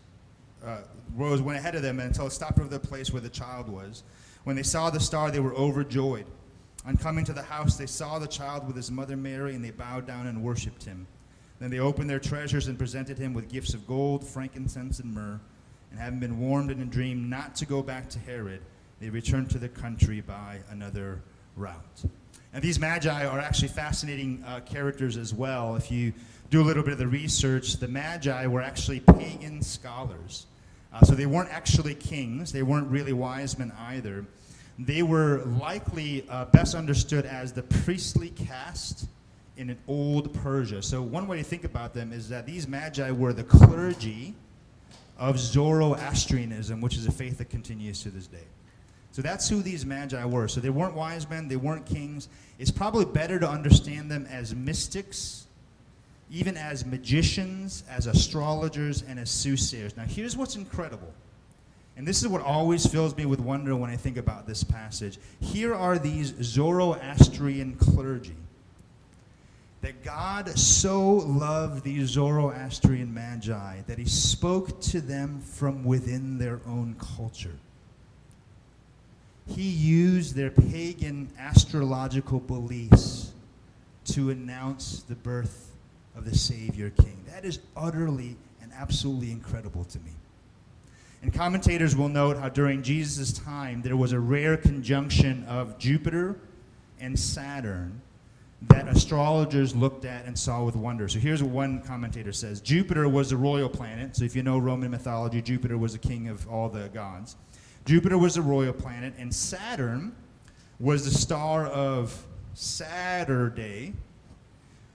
uh, 0.64 0.80
rose, 1.14 1.40
went 1.40 1.58
ahead 1.58 1.74
of 1.74 1.82
them 1.82 2.00
until 2.00 2.26
it 2.26 2.32
stopped 2.32 2.58
over 2.58 2.68
the 2.68 2.80
place 2.80 3.12
where 3.12 3.22
the 3.22 3.28
child 3.28 3.68
was. 3.68 4.02
When 4.44 4.56
they 4.56 4.62
saw 4.62 4.90
the 4.90 5.00
star, 5.00 5.30
they 5.30 5.40
were 5.40 5.54
overjoyed. 5.54 6.26
On 6.86 6.96
coming 6.96 7.24
to 7.26 7.32
the 7.32 7.42
house, 7.42 7.76
they 7.76 7.86
saw 7.86 8.18
the 8.18 8.26
child 8.26 8.66
with 8.66 8.76
his 8.76 8.90
mother 8.90 9.16
Mary, 9.16 9.54
and 9.54 9.64
they 9.64 9.70
bowed 9.70 10.06
down 10.06 10.26
and 10.26 10.42
worshipped 10.42 10.84
him. 10.84 11.06
Then 11.60 11.70
they 11.70 11.80
opened 11.80 12.08
their 12.08 12.20
treasures 12.20 12.68
and 12.68 12.78
presented 12.78 13.18
him 13.18 13.34
with 13.34 13.48
gifts 13.48 13.74
of 13.74 13.86
gold, 13.86 14.24
frankincense, 14.24 15.00
and 15.00 15.12
myrrh. 15.12 15.40
And 15.90 15.98
having 15.98 16.20
been 16.20 16.38
warned 16.38 16.70
in 16.70 16.80
a 16.80 16.84
dream 16.84 17.28
not 17.28 17.56
to 17.56 17.66
go 17.66 17.82
back 17.82 18.08
to 18.10 18.18
Herod, 18.18 18.60
they 19.00 19.10
returned 19.10 19.50
to 19.50 19.58
the 19.58 19.68
country 19.68 20.20
by 20.20 20.60
another 20.70 21.20
route. 21.56 22.04
And 22.52 22.62
these 22.62 22.78
magi 22.78 23.26
are 23.26 23.38
actually 23.38 23.68
fascinating 23.68 24.42
uh, 24.46 24.60
characters 24.60 25.16
as 25.16 25.34
well. 25.34 25.76
If 25.76 25.90
you 25.90 26.12
do 26.50 26.62
a 26.62 26.64
little 26.64 26.82
bit 26.82 26.92
of 26.92 26.98
the 26.98 27.06
research, 27.06 27.74
the 27.74 27.88
magi 27.88 28.46
were 28.46 28.62
actually 28.62 29.00
pagan 29.00 29.62
scholars. 29.62 30.46
Uh, 30.92 31.02
so 31.02 31.14
they 31.14 31.26
weren't 31.26 31.50
actually 31.50 31.94
kings, 31.94 32.52
they 32.52 32.62
weren't 32.62 32.88
really 32.88 33.12
wise 33.12 33.58
men 33.58 33.72
either. 33.78 34.24
They 34.78 35.02
were 35.02 35.44
likely 35.60 36.24
uh, 36.30 36.46
best 36.46 36.74
understood 36.74 37.26
as 37.26 37.52
the 37.52 37.62
priestly 37.62 38.30
caste 38.30 39.08
in 39.56 39.70
an 39.70 39.78
old 39.88 40.32
Persia. 40.32 40.82
So, 40.82 41.02
one 41.02 41.26
way 41.26 41.38
to 41.38 41.42
think 41.42 41.64
about 41.64 41.92
them 41.92 42.12
is 42.12 42.28
that 42.28 42.46
these 42.46 42.68
magi 42.68 43.10
were 43.10 43.32
the 43.32 43.42
clergy 43.42 44.34
of 45.18 45.38
Zoroastrianism, 45.38 46.80
which 46.80 46.96
is 46.96 47.06
a 47.06 47.12
faith 47.12 47.38
that 47.38 47.50
continues 47.50 48.02
to 48.04 48.10
this 48.10 48.28
day. 48.28 48.46
So 49.10 49.22
that's 49.22 49.48
who 49.48 49.62
these 49.62 49.84
magi 49.84 50.24
were. 50.24 50.46
So 50.46 50.60
they 50.60 50.70
weren't 50.70 50.94
wise 50.94 51.28
men, 51.28 51.48
they 51.48 51.56
weren't 51.56 51.86
kings. 51.86 52.28
It's 52.60 52.70
probably 52.70 53.04
better 53.04 53.40
to 53.40 53.48
understand 53.48 54.10
them 54.10 54.26
as 54.30 54.54
mystics, 54.54 55.47
even 56.30 56.56
as 56.56 56.84
magicians, 56.84 57.84
as 57.90 58.06
astrologers, 58.06 59.02
and 59.02 59.18
as 59.18 59.30
soothsayers. 59.30 59.96
Now, 59.96 60.04
here's 60.04 60.36
what's 60.36 60.56
incredible. 60.56 61.12
And 61.96 62.06
this 62.06 62.22
is 62.22 62.28
what 62.28 62.42
always 62.42 62.86
fills 62.86 63.16
me 63.16 63.26
with 63.26 63.40
wonder 63.40 63.74
when 63.74 63.90
I 63.90 63.96
think 63.96 64.16
about 64.16 64.46
this 64.46 64.62
passage. 64.62 65.18
Here 65.40 65.74
are 65.74 65.98
these 65.98 66.34
Zoroastrian 66.42 67.76
clergy. 67.76 68.36
That 69.80 70.02
God 70.04 70.48
so 70.58 71.02
loved 71.04 71.84
these 71.84 72.08
Zoroastrian 72.08 73.12
magi 73.14 73.82
that 73.86 73.98
he 73.98 74.04
spoke 74.04 74.80
to 74.82 75.00
them 75.00 75.40
from 75.40 75.84
within 75.84 76.38
their 76.38 76.60
own 76.66 76.96
culture 76.98 77.58
he 79.48 79.68
used 79.68 80.34
their 80.34 80.50
pagan 80.50 81.30
astrological 81.38 82.38
beliefs 82.38 83.32
to 84.04 84.30
announce 84.30 85.02
the 85.02 85.14
birth 85.14 85.67
of 86.18 86.24
the 86.24 86.36
Savior 86.36 86.90
King. 86.90 87.24
That 87.28 87.44
is 87.44 87.60
utterly 87.76 88.36
and 88.60 88.72
absolutely 88.74 89.30
incredible 89.30 89.84
to 89.84 89.98
me. 90.00 90.10
And 91.22 91.32
commentators 91.32 91.96
will 91.96 92.08
note 92.08 92.36
how 92.36 92.48
during 92.48 92.82
Jesus' 92.82 93.32
time 93.32 93.82
there 93.82 93.96
was 93.96 94.12
a 94.12 94.20
rare 94.20 94.56
conjunction 94.56 95.44
of 95.44 95.78
Jupiter 95.78 96.36
and 97.00 97.18
Saturn 97.18 98.00
that 98.62 98.88
astrologers 98.88 99.74
looked 99.74 100.04
at 100.04 100.24
and 100.24 100.36
saw 100.36 100.64
with 100.64 100.74
wonder. 100.74 101.08
So 101.08 101.20
here's 101.20 101.42
what 101.42 101.52
one 101.52 101.80
commentator 101.82 102.32
says 102.32 102.60
Jupiter 102.60 103.08
was 103.08 103.30
the 103.30 103.36
royal 103.36 103.68
planet. 103.68 104.16
So 104.16 104.24
if 104.24 104.34
you 104.34 104.42
know 104.42 104.58
Roman 104.58 104.90
mythology, 104.90 105.40
Jupiter 105.40 105.78
was 105.78 105.92
the 105.92 105.98
king 105.98 106.28
of 106.28 106.48
all 106.48 106.68
the 106.68 106.88
gods. 106.88 107.36
Jupiter 107.84 108.18
was 108.18 108.34
the 108.34 108.42
royal 108.42 108.72
planet, 108.72 109.14
and 109.16 109.32
Saturn 109.32 110.14
was 110.80 111.04
the 111.04 111.16
star 111.16 111.66
of 111.66 112.26
Saturday, 112.54 113.94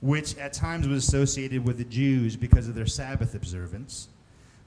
which 0.03 0.37
at 0.37 0.51
times 0.51 0.85
was 0.85 1.07
associated 1.07 1.65
with 1.65 1.77
the 1.77 1.85
Jews 1.85 2.35
because 2.35 2.67
of 2.67 2.75
their 2.75 2.85
Sabbath 2.85 3.35
observance. 3.35 4.09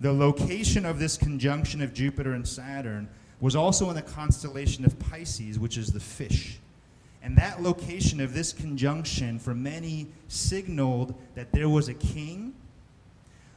The 0.00 0.10
location 0.10 0.86
of 0.86 0.98
this 0.98 1.18
conjunction 1.18 1.82
of 1.82 1.92
Jupiter 1.92 2.32
and 2.32 2.48
Saturn 2.48 3.06
was 3.38 3.54
also 3.54 3.90
in 3.90 3.96
the 3.96 4.02
constellation 4.02 4.86
of 4.86 4.98
Pisces, 4.98 5.58
which 5.58 5.76
is 5.76 5.92
the 5.92 6.00
fish. 6.00 6.58
And 7.22 7.36
that 7.36 7.62
location 7.62 8.18
of 8.18 8.32
this 8.32 8.54
conjunction 8.54 9.38
for 9.38 9.54
many 9.54 10.06
signaled 10.28 11.14
that 11.34 11.52
there 11.52 11.68
was 11.68 11.90
a 11.90 11.94
king 11.94 12.54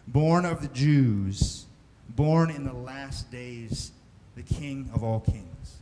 born 0.06 0.44
of 0.44 0.62
the 0.62 0.68
Jews, 0.68 1.66
born 2.10 2.50
in 2.52 2.66
the 2.66 2.74
last 2.74 3.32
days, 3.32 3.94
the 4.36 4.44
king 4.44 4.90
of 4.94 5.02
all 5.02 5.22
kings. 5.22 5.79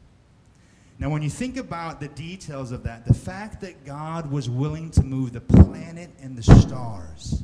Now, 0.99 1.09
when 1.11 1.21
you 1.21 1.29
think 1.29 1.57
about 1.57 1.99
the 1.99 2.07
details 2.07 2.71
of 2.71 2.83
that, 2.83 3.05
the 3.05 3.13
fact 3.13 3.61
that 3.61 3.85
God 3.85 4.31
was 4.31 4.49
willing 4.49 4.89
to 4.91 5.03
move 5.03 5.31
the 5.31 5.41
planet 5.41 6.09
and 6.21 6.35
the 6.35 6.43
stars 6.43 7.43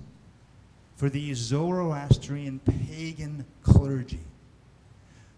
for 0.95 1.09
these 1.09 1.37
Zoroastrian 1.37 2.59
pagan 2.59 3.45
clergy 3.61 4.21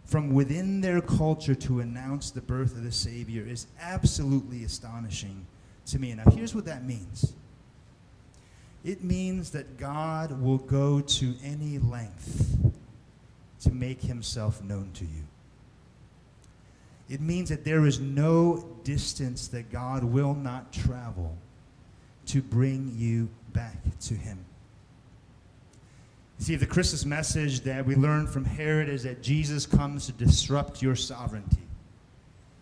from 0.06 0.34
within 0.34 0.82
their 0.82 1.02
culture 1.02 1.56
to 1.56 1.80
announce 1.82 2.32
the 2.32 2.42
birth 2.42 2.78
of 2.78 2.84
the 2.84 2.92
Savior 2.92 3.44
is 3.46 3.68
absolutely 3.82 4.64
astonishing 4.64 5.46
to 5.88 6.00
me. 6.00 6.14
Now, 6.14 6.30
here's 6.32 6.56
what 6.56 6.66
that 6.66 6.86
means 6.86 7.34
it 8.84 9.04
means 9.04 9.50
that 9.50 9.78
God 9.78 10.40
will 10.40 10.60
go 10.60 11.02
to 11.02 11.34
any 11.44 11.80
length 11.80 12.56
to 13.62 13.72
make 13.72 14.02
himself 14.02 14.64
known 14.64 14.92
to 14.94 15.04
you. 15.04 15.24
It 17.10 17.22
means 17.22 17.50
that 17.50 17.64
there 17.64 17.86
is 17.86 18.00
no 18.00 18.66
distance 18.84 19.48
that 19.50 19.72
God 19.72 20.04
will 20.04 20.34
not 20.34 20.74
travel 20.74 21.38
to 22.28 22.42
bring 22.42 22.94
you 22.96 23.30
back 23.54 23.78
to 24.02 24.16
him. 24.16 24.44
See, 26.40 26.56
the 26.56 26.66
Christmas 26.66 27.06
message 27.06 27.62
that 27.62 27.86
we 27.86 27.96
learn 27.96 28.28
from 28.28 28.44
Herod 28.44 28.90
is 28.90 29.04
that 29.04 29.22
Jesus 29.22 29.66
comes 29.66 30.08
to 30.08 30.12
disrupt 30.12 30.82
your 30.82 30.96
sovereignty. 30.96 31.62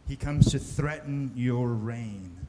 He 0.08 0.16
comes 0.16 0.52
to 0.52 0.60
threaten 0.60 1.32
your 1.36 1.70
reign. 1.70 2.48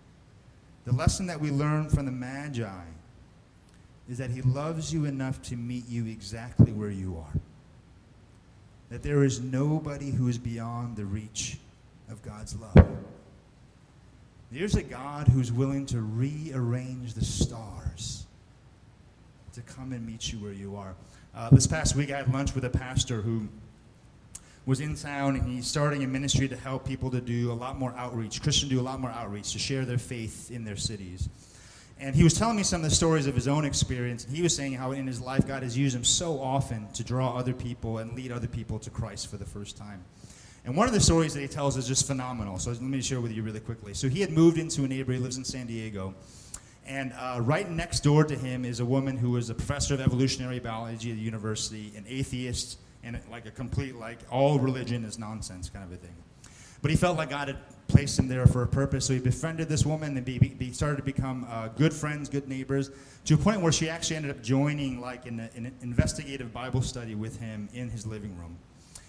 The 0.85 0.93
lesson 0.93 1.27
that 1.27 1.41
we 1.41 1.51
learn 1.51 1.89
from 1.89 2.05
the 2.07 2.13
Magi 2.13 2.85
is 4.09 4.19
that 4.19 4.31
he 4.31 4.43
loves 4.43 4.93
you 4.93 5.07
enough 5.07 5.41
to 5.43 5.57
meet 5.57 5.89
you 5.89 6.07
exactly 6.07 6.73
where 6.73 6.91
you 6.91 7.17
are. 7.17 7.41
That 8.91 9.03
there 9.03 9.25
is 9.25 9.41
nobody 9.41 10.11
who 10.11 10.29
is 10.29 10.37
beyond 10.37 10.97
the 10.97 11.07
reach 11.07 11.59
of 12.15 12.23
God's 12.23 12.55
love. 12.55 12.87
There's 14.53 14.77
a 14.77 14.85
God 14.85 15.27
who's 15.27 15.51
willing 15.51 15.85
to 15.87 16.01
rearrange 16.01 17.15
the 17.15 17.25
stars 17.25 18.27
to 19.53 19.61
come 19.63 19.93
and 19.93 20.07
meet 20.07 20.33
you 20.33 20.39
where 20.39 20.53
you 20.53 20.77
are. 20.77 20.95
Uh, 21.35 21.51
this 21.51 21.67
past 21.67 21.97
week, 21.97 22.13
I 22.13 22.19
had 22.19 22.33
lunch 22.33 22.55
with 22.55 22.65
a 22.65 22.71
pastor 22.71 23.21
who 23.21 23.49
was 24.65 24.79
in 24.79 24.95
town 24.95 25.35
and 25.35 25.45
he's 25.49 25.67
starting 25.67 26.05
a 26.05 26.07
ministry 26.07 26.47
to 26.47 26.55
help 26.55 26.87
people 26.87 27.11
to 27.11 27.21
do 27.21 27.51
a 27.51 27.53
lot 27.53 27.81
more 27.81 27.93
outreach, 27.97 28.41
Christian 28.41 28.69
do 28.69 28.81
a 28.81 28.83
lot 28.83 29.01
more 29.01 29.11
outreach, 29.11 29.53
to 29.53 29.59
share 29.59 29.85
their 29.85 29.99
faith 29.99 30.53
in 30.53 30.65
their 30.65 30.77
cities. 30.77 31.29
And 31.99 32.15
he 32.15 32.23
was 32.23 32.35
telling 32.35 32.57
me 32.57 32.63
some 32.63 32.85
of 32.85 32.89
the 32.89 32.95
stories 32.95 33.27
of 33.27 33.35
his 33.35 33.49
own 33.49 33.65
experience. 33.65 34.25
He 34.31 34.41
was 34.41 34.55
saying 34.55 34.75
how 34.75 34.93
in 34.93 35.09
his 35.09 35.21
life 35.21 35.49
God 35.49 35.65
has 35.65 35.77
used 35.77 35.97
him 35.97 36.05
so 36.05 36.41
often 36.41 36.87
to 36.93 37.03
draw 37.03 37.37
other 37.37 37.53
people 37.53 37.99
and 37.99 38.15
lead 38.15 38.31
other 38.31 38.47
people 38.47 38.79
to 38.79 38.91
Christ 38.91 39.29
for 39.29 39.37
the 39.37 39.45
first 39.45 39.77
time. 39.77 40.05
And 40.65 40.75
one 40.75 40.89
of 40.89 40.95
the 40.95 41.01
stories 41.01 41.35
that 41.35 41.41
he 41.41 41.49
tells 41.49 41.77
is 41.77 41.87
just 41.87 42.07
phenomenal. 42.07 42.59
So 42.59 42.71
let 42.71 42.81
me 42.81 43.03
share 43.03 43.21
with 43.21 43.33
you 43.33 43.43
really 43.43 43.61
quickly. 43.61 43.93
So 43.93 44.09
he 44.09 44.21
had 44.21 44.31
moved 44.31 44.57
into 44.57 44.85
a 44.85 44.89
neighborhood, 44.89 45.17
he 45.17 45.23
lives 45.23 45.37
in 45.37 45.45
San 45.45 45.67
Diego. 45.67 46.15
And 46.87 47.13
uh, 47.19 47.41
right 47.43 47.69
next 47.71 48.01
door 48.01 48.25
to 48.25 48.35
him 48.35 48.65
is 48.65 48.81
a 48.81 48.85
woman 48.85 49.17
who 49.17 49.31
was 49.31 49.51
a 49.51 49.55
professor 49.55 49.95
of 49.95 50.01
evolutionary 50.01 50.61
biology 50.61 51.11
at 51.11 51.17
the 51.17 51.23
university, 51.23 51.93
an 51.97 52.05
atheist, 52.09 52.79
and 53.03 53.21
like 53.31 53.47
a 53.47 53.51
complete, 53.51 53.97
like, 53.97 54.19
all 54.31 54.59
religion 54.59 55.05
is 55.05 55.19
nonsense 55.19 55.69
kind 55.69 55.85
of 55.85 55.93
a 55.93 55.97
thing. 55.97 56.15
But 56.81 56.91
he 56.91 56.97
felt 56.97 57.17
like 57.17 57.31
God 57.31 57.49
had 57.49 57.59
placed 57.89 58.19
him 58.19 58.29
there 58.29 58.47
for 58.47 58.63
a 58.63 58.67
purpose, 58.67 59.07
so 59.07 59.15
he 59.15 59.19
befriended 59.19 59.69
this 59.69 59.87
woman 59.87 60.17
and 60.17 60.25
be, 60.25 60.39
be, 60.39 60.73
started 60.73 60.97
to 60.97 61.03
become 61.03 61.47
uh, 61.51 61.69
good 61.69 61.93
friends, 61.93 62.29
good 62.29 62.49
neighbors, 62.49 62.91
to 63.25 63.35
a 63.35 63.39
point 63.39 63.61
where 63.61 63.73
she 63.73 63.89
actually 63.89 64.17
ended 64.17 64.31
up 64.31 64.43
joining 64.43 65.01
like 65.01 65.27
an, 65.27 65.41
an 65.41 65.75
investigative 65.81 66.53
Bible 66.53 66.83
study 66.83 67.15
with 67.15 67.39
him 67.39 67.69
in 67.73 67.89
his 67.89 68.07
living 68.07 68.37
room. 68.39 68.59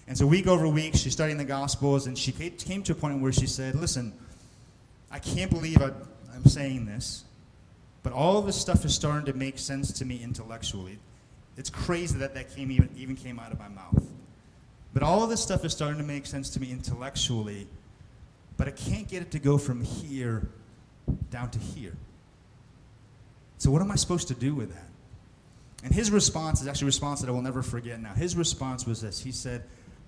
And 0.07 0.17
so 0.17 0.27
week 0.27 0.47
over 0.47 0.67
week, 0.67 0.95
she's 0.95 1.13
studying 1.13 1.37
the 1.37 1.45
Gospels, 1.45 2.07
and 2.07 2.17
she 2.17 2.31
came 2.31 2.83
to 2.83 2.91
a 2.91 2.95
point 2.95 3.21
where 3.21 3.31
she 3.31 3.47
said, 3.47 3.75
Listen, 3.75 4.13
I 5.11 5.19
can't 5.19 5.49
believe 5.49 5.81
I, 5.81 5.91
I'm 6.33 6.45
saying 6.45 6.85
this, 6.85 7.23
but 8.03 8.13
all 8.13 8.37
of 8.37 8.45
this 8.45 8.55
stuff 8.55 8.85
is 8.85 8.93
starting 8.93 9.25
to 9.25 9.33
make 9.33 9.57
sense 9.57 9.91
to 9.93 10.05
me 10.05 10.21
intellectually. 10.21 10.99
It's 11.57 11.69
crazy 11.69 12.17
that 12.19 12.33
that 12.35 12.55
came 12.55 12.71
even, 12.71 12.89
even 12.97 13.15
came 13.15 13.39
out 13.39 13.51
of 13.51 13.59
my 13.59 13.69
mouth. 13.69 14.03
But 14.93 15.03
all 15.03 15.23
of 15.23 15.29
this 15.29 15.41
stuff 15.41 15.65
is 15.65 15.73
starting 15.73 15.97
to 15.99 16.05
make 16.05 16.25
sense 16.25 16.49
to 16.51 16.59
me 16.59 16.71
intellectually, 16.71 17.67
but 18.57 18.67
I 18.67 18.71
can't 18.71 19.07
get 19.07 19.21
it 19.21 19.31
to 19.31 19.39
go 19.39 19.57
from 19.57 19.83
here 19.83 20.47
down 21.31 21.49
to 21.51 21.59
here. 21.59 21.95
So 23.57 23.71
what 23.71 23.81
am 23.81 23.91
I 23.91 23.95
supposed 23.95 24.27
to 24.29 24.33
do 24.33 24.53
with 24.53 24.73
that? 24.73 24.87
And 25.83 25.93
his 25.93 26.11
response 26.11 26.61
is 26.61 26.67
actually 26.67 26.85
a 26.85 26.87
response 26.87 27.21
that 27.21 27.29
I 27.29 27.31
will 27.31 27.41
never 27.41 27.61
forget 27.61 27.99
now. 27.99 28.13
His 28.13 28.35
response 28.35 28.85
was 28.85 29.01
this. 29.01 29.19
He 29.19 29.31
said, 29.31 29.63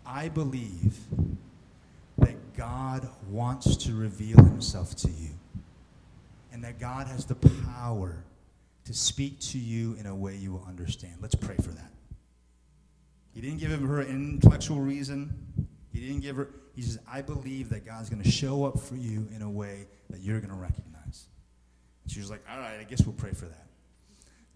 I 0.08 0.30
believe 0.30 0.98
that 2.17 2.56
God 2.56 3.08
wants 3.30 3.76
to 3.78 3.93
reveal 3.93 4.38
himself 4.38 4.96
to 4.98 5.10
you 5.10 5.32
and 6.54 6.63
that 6.63 6.80
God 6.80 7.08
has 7.08 7.26
the 7.26 7.36
power 7.76 8.24
to 8.86 8.93
speak 8.93 9.39
to 9.39 9.60
you 9.60 9.96
in 10.00 10.06
a 10.06 10.15
way 10.15 10.36
you 10.36 10.54
will 10.54 10.65
understand. 10.65 11.15
Let's 11.22 11.36
pray 11.36 11.58
for 11.58 11.70
that. 11.72 11.91
He 13.34 13.41
didn't 13.41 13.60
give 13.60 13.80
her 13.80 14.00
an 14.00 14.08
intellectual 14.08 14.80
reason. 14.80 15.67
He 15.91 16.00
didn't 16.00 16.22
give 16.22 16.38
her, 16.38 16.50
he 16.74 16.82
says, 16.82 16.98
I 17.12 17.22
believe 17.22 17.70
that 17.70 17.86
God's 17.86 18.10
going 18.10 18.24
to 18.24 18.32
show 18.32 18.65
up 18.65 18.80
for 18.80 18.96
you 18.96 19.28
in 19.36 19.41
a 19.41 19.50
way 19.50 19.88
that 20.10 20.22
you're 20.22 20.39
going 20.39 20.54
to 20.54 20.56
recognize. 20.56 21.28
She 22.08 22.20
was 22.20 22.32
like, 22.32 22.43
all 22.50 22.60
right, 22.60 22.80
I 22.80 22.84
guess 22.84 23.06
we'll 23.06 23.13
pray 23.13 23.34
for 23.34 23.46
that. 23.46 23.67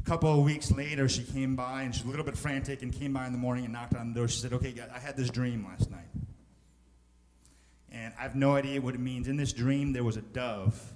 A 0.01 0.09
couple 0.09 0.33
of 0.33 0.43
weeks 0.43 0.71
later, 0.71 1.07
she 1.07 1.23
came 1.23 1.55
by 1.55 1.83
and 1.83 1.93
she's 1.93 2.03
a 2.03 2.07
little 2.07 2.25
bit 2.25 2.37
frantic 2.37 2.81
and 2.81 2.91
came 2.91 3.13
by 3.13 3.27
in 3.27 3.31
the 3.31 3.37
morning 3.37 3.65
and 3.65 3.73
knocked 3.73 3.95
on 3.95 4.13
the 4.13 4.19
door. 4.19 4.27
She 4.27 4.39
said, 4.39 4.53
okay, 4.53 4.73
I 4.93 4.99
had 4.99 5.15
this 5.15 5.29
dream 5.29 5.65
last 5.65 5.89
night. 5.91 5.99
And 7.91 8.13
I 8.17 8.23
have 8.23 8.35
no 8.35 8.55
idea 8.55 8.81
what 8.81 8.95
it 8.95 9.01
means. 9.01 9.27
In 9.27 9.37
this 9.37 9.53
dream, 9.53 9.93
there 9.93 10.03
was 10.03 10.17
a 10.17 10.21
dove 10.21 10.93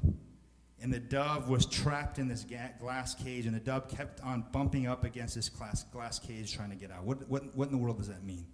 and 0.86 0.94
the 0.94 1.00
dove 1.00 1.50
was 1.50 1.66
trapped 1.66 2.20
in 2.20 2.28
this 2.28 2.46
glass 2.80 3.16
cage, 3.16 3.48
and 3.48 3.56
the 3.56 3.60
dove 3.60 3.88
kept 3.90 4.22
on 4.22 4.46
bumping 4.52 4.86
up 4.86 5.04
against 5.04 5.34
this 5.34 5.50
glass, 5.50 5.84
glass 5.86 6.20
cage 6.20 6.54
trying 6.54 6.70
to 6.70 6.76
get 6.76 6.92
out. 6.92 7.04
What, 7.04 7.28
what, 7.28 7.56
what 7.56 7.66
in 7.66 7.72
the 7.72 7.80
world 7.80 7.98
does 7.98 8.08
that 8.10 8.24
mean? 8.24 8.46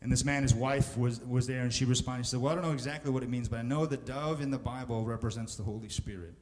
And 0.00 0.10
this 0.10 0.24
man, 0.24 0.42
his 0.42 0.52
wife, 0.52 0.98
was, 0.98 1.20
was 1.20 1.46
there, 1.46 1.60
and 1.60 1.72
she 1.72 1.84
responded. 1.84 2.24
She 2.26 2.30
said, 2.30 2.40
Well, 2.40 2.50
I 2.50 2.56
don't 2.56 2.64
know 2.64 2.72
exactly 2.72 3.12
what 3.12 3.22
it 3.22 3.28
means, 3.28 3.48
but 3.48 3.60
I 3.60 3.62
know 3.62 3.86
the 3.86 3.96
dove 3.96 4.40
in 4.40 4.50
the 4.50 4.58
Bible 4.58 5.04
represents 5.04 5.54
the 5.54 5.62
Holy 5.62 5.88
Spirit. 5.88 6.34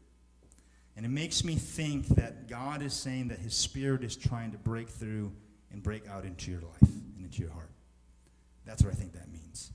And 0.96 1.04
it 1.04 1.10
makes 1.10 1.44
me 1.44 1.56
think 1.56 2.06
that 2.08 2.48
God 2.48 2.82
is 2.82 2.92
saying 2.92 3.28
that 3.28 3.38
his 3.38 3.54
spirit 3.54 4.04
is 4.04 4.16
trying 4.16 4.52
to 4.52 4.58
break 4.58 4.88
through 4.88 5.32
and 5.72 5.82
break 5.82 6.08
out 6.08 6.24
into 6.24 6.50
your 6.50 6.60
life 6.60 6.82
and 6.82 7.24
into 7.24 7.42
your 7.42 7.50
heart. 7.50 7.70
That's 8.64 8.82
what 8.82 8.92
I 8.92 8.96
think 8.96 9.12
that 9.14 9.30
means. 9.30 9.72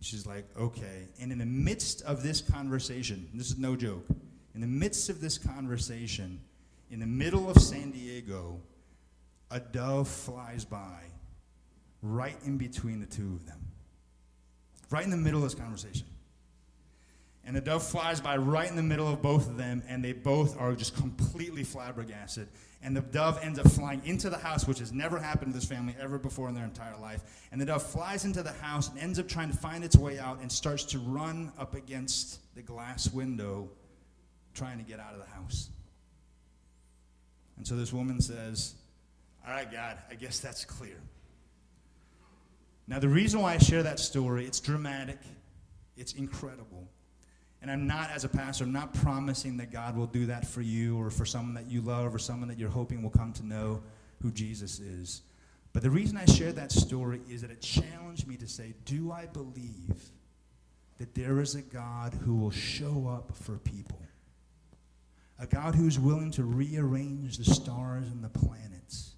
She's 0.00 0.26
like, 0.26 0.46
okay. 0.58 1.08
And 1.20 1.30
in 1.32 1.38
the 1.38 1.46
midst 1.46 2.02
of 2.02 2.22
this 2.22 2.40
conversation, 2.40 3.28
this 3.34 3.50
is 3.50 3.58
no 3.58 3.76
joke, 3.76 4.06
in 4.54 4.60
the 4.60 4.66
midst 4.66 5.10
of 5.10 5.20
this 5.20 5.36
conversation, 5.36 6.40
in 6.90 7.00
the 7.00 7.06
middle 7.06 7.50
of 7.50 7.58
San 7.58 7.90
Diego, 7.90 8.60
a 9.50 9.60
dove 9.60 10.08
flies 10.08 10.64
by 10.64 11.02
right 12.02 12.36
in 12.44 12.56
between 12.56 13.00
the 13.00 13.06
two 13.06 13.34
of 13.34 13.46
them. 13.46 13.60
Right 14.90 15.04
in 15.04 15.10
the 15.10 15.16
middle 15.16 15.42
of 15.42 15.50
this 15.50 15.58
conversation. 15.58 16.06
And 17.46 17.54
the 17.54 17.60
dove 17.60 17.86
flies 17.86 18.20
by 18.20 18.36
right 18.36 18.68
in 18.68 18.76
the 18.76 18.82
middle 18.82 19.08
of 19.08 19.22
both 19.22 19.48
of 19.48 19.56
them, 19.56 19.82
and 19.88 20.04
they 20.04 20.12
both 20.12 20.58
are 20.58 20.74
just 20.74 20.96
completely 20.96 21.62
flabbergasted 21.62 22.48
and 22.86 22.96
the 22.96 23.00
dove 23.00 23.40
ends 23.42 23.58
up 23.58 23.68
flying 23.68 24.00
into 24.04 24.30
the 24.30 24.38
house, 24.38 24.64
which 24.68 24.78
has 24.78 24.92
never 24.92 25.18
happened 25.18 25.52
to 25.52 25.58
this 25.58 25.68
family 25.68 25.96
ever 26.00 26.18
before 26.18 26.48
in 26.48 26.54
their 26.54 26.64
entire 26.64 26.96
life. 26.96 27.20
And 27.50 27.60
the 27.60 27.66
dove 27.66 27.82
flies 27.82 28.24
into 28.24 28.44
the 28.44 28.52
house 28.52 28.88
and 28.88 28.98
ends 29.00 29.18
up 29.18 29.26
trying 29.26 29.50
to 29.50 29.56
find 29.56 29.82
its 29.82 29.96
way 29.96 30.20
out 30.20 30.38
and 30.40 30.52
starts 30.52 30.84
to 30.84 31.00
run 31.00 31.52
up 31.58 31.74
against 31.74 32.38
the 32.54 32.62
glass 32.62 33.10
window, 33.10 33.68
trying 34.54 34.78
to 34.78 34.84
get 34.84 35.00
out 35.00 35.14
of 35.14 35.18
the 35.18 35.26
house. 35.26 35.68
And 37.56 37.66
so 37.66 37.74
this 37.74 37.92
woman 37.92 38.20
says, 38.20 38.74
All 39.44 39.52
right, 39.52 39.70
God, 39.70 39.98
I 40.08 40.14
guess 40.14 40.38
that's 40.38 40.64
clear. 40.64 41.00
Now, 42.86 43.00
the 43.00 43.08
reason 43.08 43.40
why 43.40 43.54
I 43.54 43.58
share 43.58 43.82
that 43.82 43.98
story, 43.98 44.44
it's 44.44 44.60
dramatic, 44.60 45.18
it's 45.96 46.12
incredible. 46.12 46.86
And 47.66 47.72
I'm 47.72 47.88
not, 47.88 48.12
as 48.12 48.22
a 48.22 48.28
pastor, 48.28 48.62
I'm 48.62 48.70
not 48.70 48.94
promising 48.94 49.56
that 49.56 49.72
God 49.72 49.96
will 49.96 50.06
do 50.06 50.26
that 50.26 50.46
for 50.46 50.62
you 50.62 50.96
or 51.00 51.10
for 51.10 51.26
someone 51.26 51.54
that 51.54 51.68
you 51.68 51.80
love 51.80 52.14
or 52.14 52.18
someone 52.20 52.48
that 52.48 52.60
you're 52.60 52.70
hoping 52.70 53.02
will 53.02 53.10
come 53.10 53.32
to 53.32 53.44
know 53.44 53.82
who 54.22 54.30
Jesus 54.30 54.78
is. 54.78 55.22
But 55.72 55.82
the 55.82 55.90
reason 55.90 56.16
I 56.16 56.26
share 56.26 56.52
that 56.52 56.70
story 56.70 57.22
is 57.28 57.42
that 57.42 57.50
it 57.50 57.60
challenged 57.60 58.28
me 58.28 58.36
to 58.36 58.46
say, 58.46 58.74
do 58.84 59.10
I 59.10 59.26
believe 59.26 60.12
that 60.98 61.16
there 61.16 61.40
is 61.40 61.56
a 61.56 61.60
God 61.60 62.14
who 62.14 62.36
will 62.36 62.52
show 62.52 63.08
up 63.12 63.36
for 63.36 63.58
people? 63.58 64.00
A 65.40 65.46
God 65.48 65.74
who's 65.74 65.98
willing 65.98 66.30
to 66.30 66.44
rearrange 66.44 67.36
the 67.36 67.52
stars 67.52 68.06
and 68.06 68.22
the 68.22 68.28
planets 68.28 69.16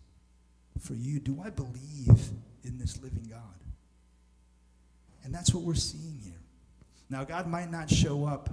for 0.81 0.95
you. 0.95 1.21
Do 1.21 1.39
I 1.45 1.51
believe 1.51 2.31
in 2.65 2.79
this 2.79 2.99
living 3.03 3.27
God? 3.29 3.43
And 5.23 5.35
that's 5.35 5.53
what 5.53 5.65
we're 5.65 5.75
seeing 5.75 6.19
here. 6.25 6.33
Now, 7.11 7.25
God 7.25 7.47
might 7.47 7.71
not 7.71 7.91
show 7.91 8.25
up 8.25 8.51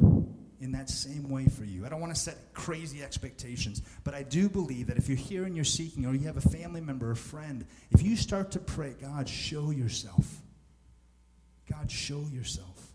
in 0.62 0.72
that 0.72 0.90
same 0.90 1.30
way 1.30 1.48
for 1.48 1.66
you. 1.66 1.86
I 1.86 1.90
don't 1.90 2.00
want 2.00 2.14
to 2.16 2.20
set 2.20 2.54
crazy 2.54 3.04
expectations, 3.04 3.82
but 4.04 4.14
I 4.14 4.24
do 4.24 4.48
believe 4.48 4.88
that 4.88 4.98
if 4.98 5.10
you're 5.10 5.18
here 5.18 5.44
and 5.44 5.56
you're 5.56 5.66
seeking, 5.66 6.06
or 6.06 6.14
you 6.14 6.28
have 6.28 6.38
a 6.38 6.50
family 6.50 6.82
member, 6.82 7.10
or 7.10 7.12
a 7.12 7.16
friend, 7.16 7.66
if 7.92 8.02
you 8.02 8.16
start 8.16 8.52
to 8.52 8.60
pray, 8.60 8.96
God, 9.00 9.28
show 9.28 9.72
yourself. 9.72 10.42
God, 11.70 11.92
show 11.92 12.26
yourself. 12.32 12.94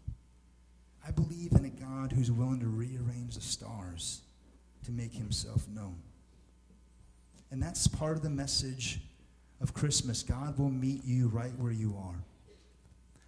I 1.06 1.10
believe 1.10 1.52
in 1.52 1.64
a 1.64 1.70
God 1.70 2.12
who's 2.12 2.30
willing 2.30 2.60
to 2.60 2.66
rearrange 2.66 3.34
the 3.34 3.40
stars 3.40 4.22
to 4.84 4.92
make 4.92 5.12
himself 5.12 5.68
known. 5.68 5.96
And 7.50 7.62
that's 7.62 7.86
part 7.86 8.16
of 8.16 8.22
the 8.22 8.30
message 8.30 9.00
of 9.60 9.74
Christmas. 9.74 10.22
God 10.22 10.58
will 10.58 10.70
meet 10.70 11.04
you 11.04 11.28
right 11.28 11.52
where 11.58 11.72
you 11.72 11.96
are. 11.98 12.24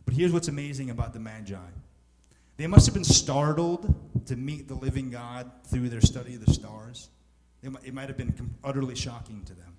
But 0.04 0.14
here's 0.14 0.32
what's 0.32 0.48
amazing 0.48 0.90
about 0.90 1.12
the 1.12 1.20
Magi 1.20 1.56
they 2.56 2.66
must 2.66 2.86
have 2.86 2.94
been 2.94 3.04
startled 3.04 3.94
to 4.26 4.36
meet 4.36 4.68
the 4.68 4.74
living 4.74 5.10
God 5.10 5.50
through 5.64 5.88
their 5.88 6.00
study 6.00 6.34
of 6.34 6.44
the 6.44 6.52
stars. 6.52 7.08
It 7.62 7.94
might 7.94 8.08
have 8.08 8.16
been 8.16 8.54
utterly 8.64 8.94
shocking 8.94 9.44
to 9.44 9.54
them. 9.54 9.76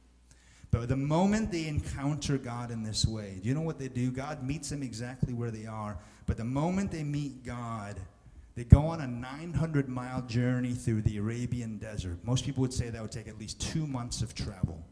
But 0.72 0.90
the 0.90 0.98
moment 0.98 1.52
they 1.52 1.68
encounter 1.68 2.38
God 2.38 2.72
in 2.72 2.82
this 2.82 3.06
way, 3.06 3.40
do 3.42 3.48
you 3.48 3.54
know 3.54 3.62
what 3.62 3.78
they 3.78 3.90
do? 3.90 4.10
God 4.10 4.44
meets 4.44 4.70
them 4.70 4.82
exactly 4.82 5.32
where 5.32 5.52
they 5.52 5.68
are. 5.68 6.00
But 6.26 6.38
the 6.38 6.46
moment 6.46 6.92
they 6.92 7.04
meet 7.04 7.44
God, 7.44 8.00
they 8.56 8.64
go 8.64 8.88
on 8.88 9.02
a 9.02 9.08
900 9.08 9.88
mile 9.88 10.24
journey 10.24 10.74
through 10.74 11.04
the 11.04 11.18
Arabian 11.18 11.78
desert. 11.78 12.18
Most 12.24 12.44
people 12.44 12.62
would 12.62 12.74
say 12.74 12.90
that 12.90 13.02
would 13.02 13.12
take 13.12 13.28
at 13.28 13.38
least 13.38 13.62
two 13.62 13.86
months 13.86 14.24
of 14.24 14.34
travel. 14.34 14.84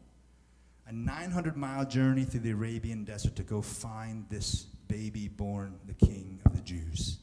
A 0.86 0.92
900 0.92 1.56
mile 1.56 1.84
journey 1.84 2.24
through 2.24 2.40
the 2.40 2.50
Arabian 2.50 3.02
desert 3.02 3.34
to 3.36 3.42
go 3.42 3.60
find 3.60 4.24
this 4.28 4.66
baby 4.86 5.26
born 5.26 5.80
the 5.86 5.94
king 5.94 6.40
of 6.44 6.54
the 6.54 6.62
Jews. 6.62 7.18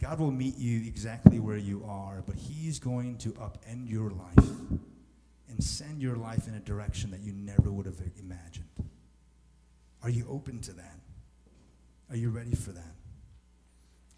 God 0.00 0.18
will 0.18 0.32
meet 0.32 0.56
you 0.56 0.86
exactly 0.86 1.38
where 1.38 1.56
you 1.56 1.84
are, 1.86 2.22
but 2.26 2.36
He's 2.36 2.78
going 2.78 3.18
to 3.18 3.30
upend 3.32 3.88
your 3.88 4.10
life 4.10 4.50
and 5.48 5.62
send 5.62 6.02
your 6.02 6.16
life 6.16 6.48
in 6.48 6.54
a 6.54 6.60
direction 6.60 7.10
that 7.12 7.20
you 7.20 7.32
never 7.32 7.70
would 7.70 7.86
have 7.86 8.00
imagined. 8.18 8.66
Are 10.02 10.10
you 10.10 10.26
open 10.28 10.60
to 10.62 10.72
that? 10.72 10.98
Are 12.10 12.16
you 12.16 12.30
ready 12.30 12.54
for 12.54 12.72
that? 12.72 12.94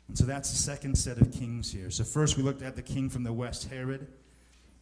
And 0.08 0.16
so 0.16 0.24
that's 0.24 0.50
the 0.50 0.56
second 0.56 0.96
set 0.96 1.18
of 1.18 1.32
kings 1.32 1.72
here. 1.72 1.90
So, 1.90 2.04
first 2.04 2.36
we 2.36 2.42
looked 2.42 2.62
at 2.62 2.76
the 2.76 2.82
king 2.82 3.10
from 3.10 3.22
the 3.22 3.32
west, 3.32 3.68
Herod. 3.68 4.06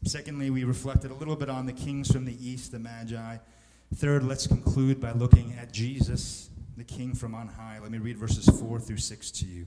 Secondly, 0.04 0.50
we 0.50 0.64
reflected 0.64 1.10
a 1.10 1.14
little 1.14 1.36
bit 1.36 1.48
on 1.48 1.66
the 1.66 1.72
kings 1.72 2.12
from 2.12 2.24
the 2.24 2.36
east, 2.46 2.72
the 2.72 2.78
Magi. 2.78 3.38
Third, 3.94 4.24
let's 4.24 4.46
conclude 4.46 5.00
by 5.00 5.12
looking 5.12 5.54
at 5.58 5.72
Jesus, 5.72 6.50
the 6.76 6.84
king 6.84 7.14
from 7.14 7.34
on 7.34 7.48
high. 7.48 7.78
Let 7.80 7.90
me 7.90 7.98
read 7.98 8.18
verses 8.18 8.46
4 8.60 8.80
through 8.80 8.98
6 8.98 9.30
to 9.30 9.46
you. 9.46 9.66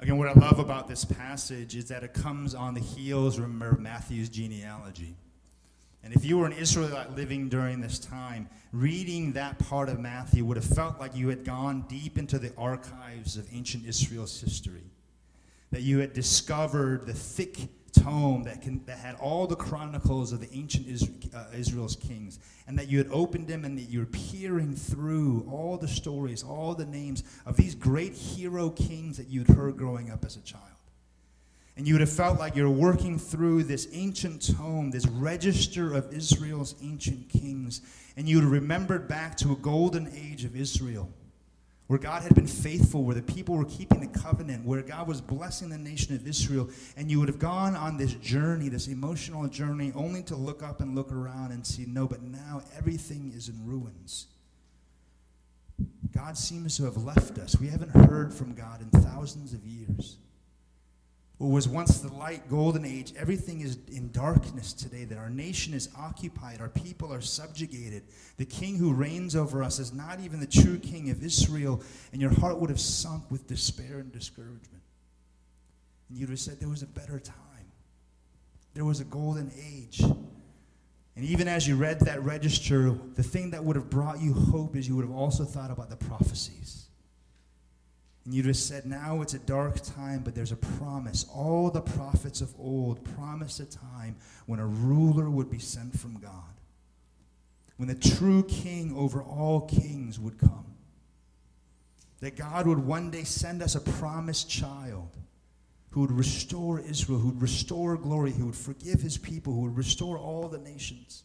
Again, 0.00 0.16
what 0.16 0.28
I 0.28 0.32
love 0.32 0.58
about 0.58 0.88
this 0.88 1.04
passage 1.04 1.76
is 1.76 1.88
that 1.88 2.02
it 2.02 2.14
comes 2.14 2.54
on 2.54 2.72
the 2.72 2.80
heels, 2.80 3.38
remember, 3.38 3.78
Matthew's 3.78 4.30
genealogy. 4.30 5.14
And 6.02 6.14
if 6.14 6.24
you 6.24 6.38
were 6.38 6.46
an 6.46 6.54
Israelite 6.54 7.14
living 7.14 7.50
during 7.50 7.82
this 7.82 7.98
time, 7.98 8.48
reading 8.72 9.32
that 9.32 9.58
part 9.58 9.90
of 9.90 10.00
Matthew 10.00 10.42
would 10.46 10.56
have 10.56 10.64
felt 10.64 10.98
like 10.98 11.14
you 11.14 11.28
had 11.28 11.44
gone 11.44 11.84
deep 11.86 12.16
into 12.16 12.38
the 12.38 12.50
archives 12.56 13.36
of 13.36 13.46
ancient 13.52 13.84
Israel's 13.84 14.40
history. 14.40 14.84
That 15.70 15.82
you 15.82 15.98
had 15.98 16.14
discovered 16.14 17.06
the 17.06 17.12
thick 17.12 17.58
tome 17.92 18.42
that, 18.44 18.62
can, 18.62 18.84
that 18.86 18.98
had 18.98 19.16
all 19.16 19.46
the 19.46 19.56
chronicles 19.56 20.32
of 20.32 20.40
the 20.40 20.48
ancient 20.52 20.86
uh, 21.34 21.44
Israel's 21.54 21.96
kings, 21.96 22.38
and 22.66 22.78
that 22.78 22.88
you 22.88 22.98
had 22.98 23.08
opened 23.10 23.48
them 23.48 23.64
and 23.64 23.76
that 23.78 23.90
you're 23.90 24.06
peering 24.06 24.74
through 24.74 25.46
all 25.50 25.76
the 25.76 25.88
stories, 25.88 26.42
all 26.42 26.74
the 26.74 26.86
names 26.86 27.22
of 27.46 27.56
these 27.56 27.74
great 27.74 28.12
hero 28.12 28.70
kings 28.70 29.16
that 29.16 29.28
you'd 29.28 29.48
heard 29.48 29.76
growing 29.76 30.10
up 30.10 30.24
as 30.24 30.36
a 30.36 30.40
child. 30.40 30.64
And 31.76 31.86
you 31.86 31.94
would 31.94 32.02
have 32.02 32.12
felt 32.12 32.38
like 32.38 32.56
you're 32.56 32.68
working 32.68 33.18
through 33.18 33.62
this 33.62 33.88
ancient 33.92 34.54
tome, 34.54 34.90
this 34.90 35.06
register 35.06 35.94
of 35.94 36.12
Israel's 36.12 36.74
ancient 36.82 37.30
kings. 37.30 37.80
And 38.16 38.28
you 38.28 38.36
would 38.36 38.44
remembered 38.44 39.08
back 39.08 39.36
to 39.38 39.52
a 39.52 39.56
golden 39.56 40.12
age 40.14 40.44
of 40.44 40.54
Israel, 40.54 41.08
where 41.90 41.98
God 41.98 42.22
had 42.22 42.36
been 42.36 42.46
faithful, 42.46 43.02
where 43.02 43.16
the 43.16 43.22
people 43.22 43.56
were 43.56 43.64
keeping 43.64 43.98
the 43.98 44.06
covenant, 44.20 44.64
where 44.64 44.80
God 44.80 45.08
was 45.08 45.20
blessing 45.20 45.70
the 45.70 45.76
nation 45.76 46.14
of 46.14 46.24
Israel. 46.24 46.70
And 46.96 47.10
you 47.10 47.18
would 47.18 47.26
have 47.26 47.40
gone 47.40 47.74
on 47.74 47.96
this 47.96 48.14
journey, 48.14 48.68
this 48.68 48.86
emotional 48.86 49.48
journey, 49.48 49.90
only 49.96 50.22
to 50.22 50.36
look 50.36 50.62
up 50.62 50.80
and 50.80 50.94
look 50.94 51.10
around 51.10 51.50
and 51.50 51.66
see, 51.66 51.86
no, 51.86 52.06
but 52.06 52.22
now 52.22 52.62
everything 52.78 53.32
is 53.34 53.48
in 53.48 53.66
ruins. 53.66 54.28
God 56.14 56.38
seems 56.38 56.76
to 56.76 56.84
have 56.84 56.96
left 56.96 57.38
us. 57.38 57.58
We 57.58 57.66
haven't 57.66 57.90
heard 57.90 58.32
from 58.32 58.54
God 58.54 58.80
in 58.82 59.00
thousands 59.00 59.52
of 59.52 59.66
years 59.66 60.18
what 61.40 61.52
was 61.52 61.66
once 61.66 62.00
the 62.00 62.12
light 62.12 62.50
golden 62.50 62.84
age, 62.84 63.14
everything 63.16 63.62
is 63.62 63.78
in 63.90 64.12
darkness 64.12 64.74
today, 64.74 65.06
that 65.06 65.16
our 65.16 65.30
nation 65.30 65.72
is 65.72 65.88
occupied, 65.96 66.60
our 66.60 66.68
people 66.68 67.10
are 67.10 67.22
subjugated. 67.22 68.02
The 68.36 68.44
king 68.44 68.76
who 68.76 68.92
reigns 68.92 69.34
over 69.34 69.62
us 69.62 69.78
is 69.78 69.90
not 69.90 70.20
even 70.20 70.40
the 70.40 70.46
true 70.46 70.78
king 70.78 71.08
of 71.08 71.24
Israel, 71.24 71.82
and 72.12 72.20
your 72.20 72.30
heart 72.30 72.58
would 72.58 72.68
have 72.68 72.78
sunk 72.78 73.30
with 73.30 73.46
despair 73.46 74.00
and 74.00 74.12
discouragement. 74.12 74.82
And 76.10 76.18
you'd 76.18 76.28
have 76.28 76.38
said, 76.38 76.60
There 76.60 76.68
was 76.68 76.82
a 76.82 76.86
better 76.86 77.18
time, 77.18 77.72
there 78.74 78.84
was 78.84 79.00
a 79.00 79.04
golden 79.04 79.50
age. 79.66 79.98
And 80.00 81.24
even 81.24 81.48
as 81.48 81.66
you 81.66 81.74
read 81.76 82.00
that 82.00 82.22
register, 82.22 82.94
the 83.14 83.22
thing 83.22 83.52
that 83.52 83.64
would 83.64 83.76
have 83.76 83.88
brought 83.88 84.20
you 84.20 84.34
hope 84.34 84.76
is 84.76 84.86
you 84.86 84.94
would 84.94 85.06
have 85.06 85.16
also 85.16 85.44
thought 85.44 85.70
about 85.70 85.88
the 85.88 85.96
prophecies 85.96 86.79
and 88.30 88.36
you 88.36 88.44
just 88.44 88.68
said, 88.68 88.86
now 88.86 89.22
it's 89.22 89.34
a 89.34 89.40
dark 89.40 89.80
time, 89.80 90.20
but 90.24 90.36
there's 90.36 90.52
a 90.52 90.56
promise. 90.56 91.26
All 91.34 91.68
the 91.68 91.80
prophets 91.80 92.40
of 92.40 92.54
old 92.60 93.02
promised 93.16 93.58
a 93.58 93.64
time 93.64 94.14
when 94.46 94.60
a 94.60 94.66
ruler 94.66 95.28
would 95.28 95.50
be 95.50 95.58
sent 95.58 95.98
from 95.98 96.16
God, 96.20 96.54
when 97.76 97.88
the 97.88 97.96
true 97.96 98.44
king 98.44 98.94
over 98.96 99.20
all 99.20 99.62
kings 99.62 100.20
would 100.20 100.38
come. 100.38 100.76
That 102.20 102.36
God 102.36 102.68
would 102.68 102.78
one 102.78 103.10
day 103.10 103.24
send 103.24 103.64
us 103.64 103.74
a 103.74 103.80
promised 103.80 104.48
child 104.48 105.16
who 105.88 106.02
would 106.02 106.12
restore 106.12 106.78
Israel, 106.78 107.18
who 107.18 107.30
would 107.30 107.42
restore 107.42 107.96
glory, 107.96 108.30
who 108.30 108.46
would 108.46 108.54
forgive 108.54 109.00
his 109.00 109.18
people, 109.18 109.54
who 109.54 109.62
would 109.62 109.76
restore 109.76 110.16
all 110.16 110.46
the 110.46 110.58
nations. 110.58 111.24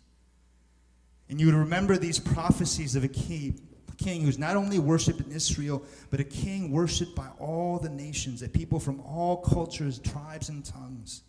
And 1.29 1.39
you 1.39 1.45
would 1.45 1.55
remember 1.55 1.97
these 1.97 2.17
prophecies 2.17 2.95
of 2.95 3.03
a 3.03 3.07
king, 3.07 3.61
king 3.97 4.21
who's 4.21 4.37
not 4.37 4.55
only 4.55 4.79
worshiped 4.79 5.19
in 5.19 5.31
Israel, 5.31 5.83
but 6.09 6.19
a 6.19 6.23
king 6.23 6.71
worshiped 6.71 7.15
by 7.15 7.27
all 7.39 7.79
the 7.79 7.89
nations, 7.89 8.39
that 8.41 8.53
people 8.53 8.79
from 8.79 8.99
all 9.01 9.37
cultures, 9.37 9.99
tribes, 9.99 10.49
and 10.49 10.63
tongues 10.63 11.21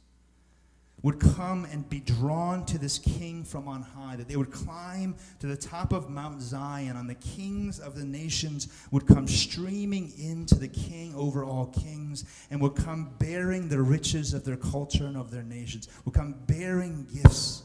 would 1.03 1.21
come 1.21 1.67
and 1.67 1.89
be 1.89 2.01
drawn 2.01 2.65
to 2.65 2.79
this 2.79 2.99
king 2.99 3.45
from 3.45 3.69
on 3.69 3.83
high, 3.83 4.17
that 4.17 4.29
they 4.29 4.37
would 4.37 4.51
climb 4.51 5.15
to 5.39 5.47
the 5.47 5.57
top 5.57 5.93
of 5.93 6.11
Mount 6.11 6.41
Zion, 6.41 6.97
and 6.97 7.09
the 7.09 7.15
kings 7.15 7.79
of 7.79 7.95
the 7.95 8.05
nations 8.05 8.69
would 8.91 9.07
come 9.07 9.29
streaming 9.29 10.13
into 10.19 10.57
the 10.57 10.67
king 10.67 11.15
over 11.15 11.45
all 11.45 11.67
kings, 11.67 12.25
and 12.51 12.61
would 12.61 12.75
come 12.75 13.11
bearing 13.19 13.69
the 13.69 13.81
riches 13.81 14.35
of 14.35 14.45
their 14.45 14.57
culture 14.57 15.07
and 15.07 15.17
of 15.17 15.31
their 15.31 15.45
nations, 15.45 15.89
would 16.05 16.15
come 16.15 16.35
bearing 16.47 17.07
gifts 17.13 17.63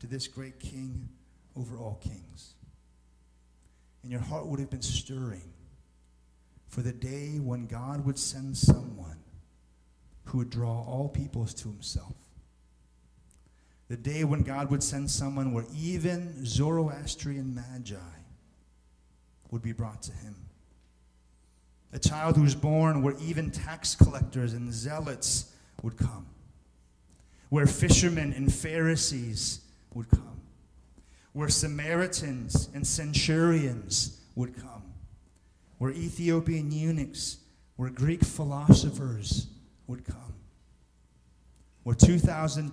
to 0.00 0.06
this 0.06 0.26
great 0.26 0.58
king 0.58 1.08
over 1.56 1.78
all 1.78 1.98
kings 2.02 2.55
and 4.06 4.12
your 4.12 4.20
heart 4.20 4.46
would 4.46 4.60
have 4.60 4.70
been 4.70 4.82
stirring 4.82 5.52
for 6.68 6.80
the 6.80 6.92
day 6.92 7.40
when 7.40 7.66
God 7.66 8.06
would 8.06 8.16
send 8.16 8.56
someone 8.56 9.18
who 10.26 10.38
would 10.38 10.48
draw 10.48 10.84
all 10.84 11.08
peoples 11.08 11.52
to 11.54 11.68
himself. 11.68 12.14
The 13.88 13.96
day 13.96 14.22
when 14.22 14.42
God 14.42 14.70
would 14.70 14.84
send 14.84 15.10
someone 15.10 15.52
where 15.52 15.64
even 15.76 16.46
Zoroastrian 16.46 17.52
magi 17.52 17.96
would 19.50 19.62
be 19.62 19.72
brought 19.72 20.02
to 20.02 20.12
him. 20.12 20.36
A 21.92 21.98
child 21.98 22.36
who 22.36 22.42
was 22.42 22.54
born 22.54 23.02
where 23.02 23.16
even 23.20 23.50
tax 23.50 23.96
collectors 23.96 24.52
and 24.52 24.72
zealots 24.72 25.52
would 25.82 25.96
come, 25.96 26.26
where 27.48 27.66
fishermen 27.66 28.32
and 28.34 28.54
Pharisees 28.54 29.62
would 29.94 30.08
come, 30.10 30.35
where 31.36 31.50
Samaritans 31.50 32.70
and 32.72 32.86
centurions 32.86 34.22
would 34.36 34.56
come, 34.56 34.82
where 35.76 35.90
Ethiopian 35.90 36.72
eunuchs, 36.72 37.36
where 37.76 37.90
Greek 37.90 38.24
philosophers 38.24 39.46
would 39.86 40.02
come, 40.02 40.32
where 41.82 41.94
2,000 41.94 42.72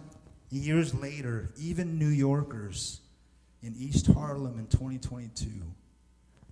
years 0.50 0.96
later, 0.96 1.52
even 1.58 2.00
New 2.00 2.08
Yorkers 2.08 3.02
in 3.62 3.76
East 3.78 4.08
Harlem 4.08 4.58
in 4.58 4.68
2022 4.68 5.50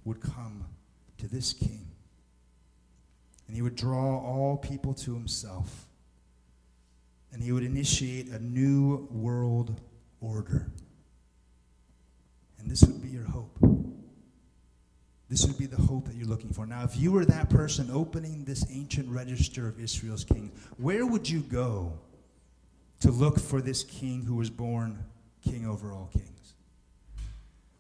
would 0.04 0.20
come 0.20 0.66
to 1.18 1.30
this 1.30 1.54
king. 1.54 1.88
And 3.48 3.56
he 3.56 3.62
would 3.62 3.78
draw 3.78 4.20
all 4.20 4.58
people 4.58 4.94
to 4.96 5.14
himself. 5.14 5.86
And 7.32 7.42
he 7.42 7.54
would 7.54 7.64
initiate 7.64 8.28
a 8.28 8.40
new 8.40 9.08
world 9.10 9.80
order. 10.20 10.68
And 12.62 12.70
this 12.70 12.84
would 12.84 13.02
be 13.02 13.10
your 13.10 13.24
hope. 13.24 13.58
This 15.30 15.46
would 15.48 15.58
be 15.58 15.66
the 15.66 15.82
hope 15.82 16.06
that 16.08 16.16
you're 16.16 16.28
looking 16.28 16.52
for. 16.52 16.66
Now, 16.66 16.84
if 16.84 16.98
you 16.98 17.12
were 17.12 17.26
that 17.26 17.50
person 17.50 17.90
opening 17.92 18.44
this 18.44 18.66
ancient 18.70 19.10
register 19.10 19.68
of 19.68 19.80
Israel's 19.80 20.26
kings, 20.26 20.52
where 20.78 21.06
would 21.06 21.30
you 21.30 21.40
go 21.40 21.94
to 23.00 23.12
look 23.12 23.40
for 23.40 23.62
this 23.62 23.84
king 23.84 24.24
who 24.24 24.36
was 24.36 24.50
born 24.50 25.04
king 25.42 25.66
over 25.66 25.92
all 25.92 26.10
kings? 26.12 26.54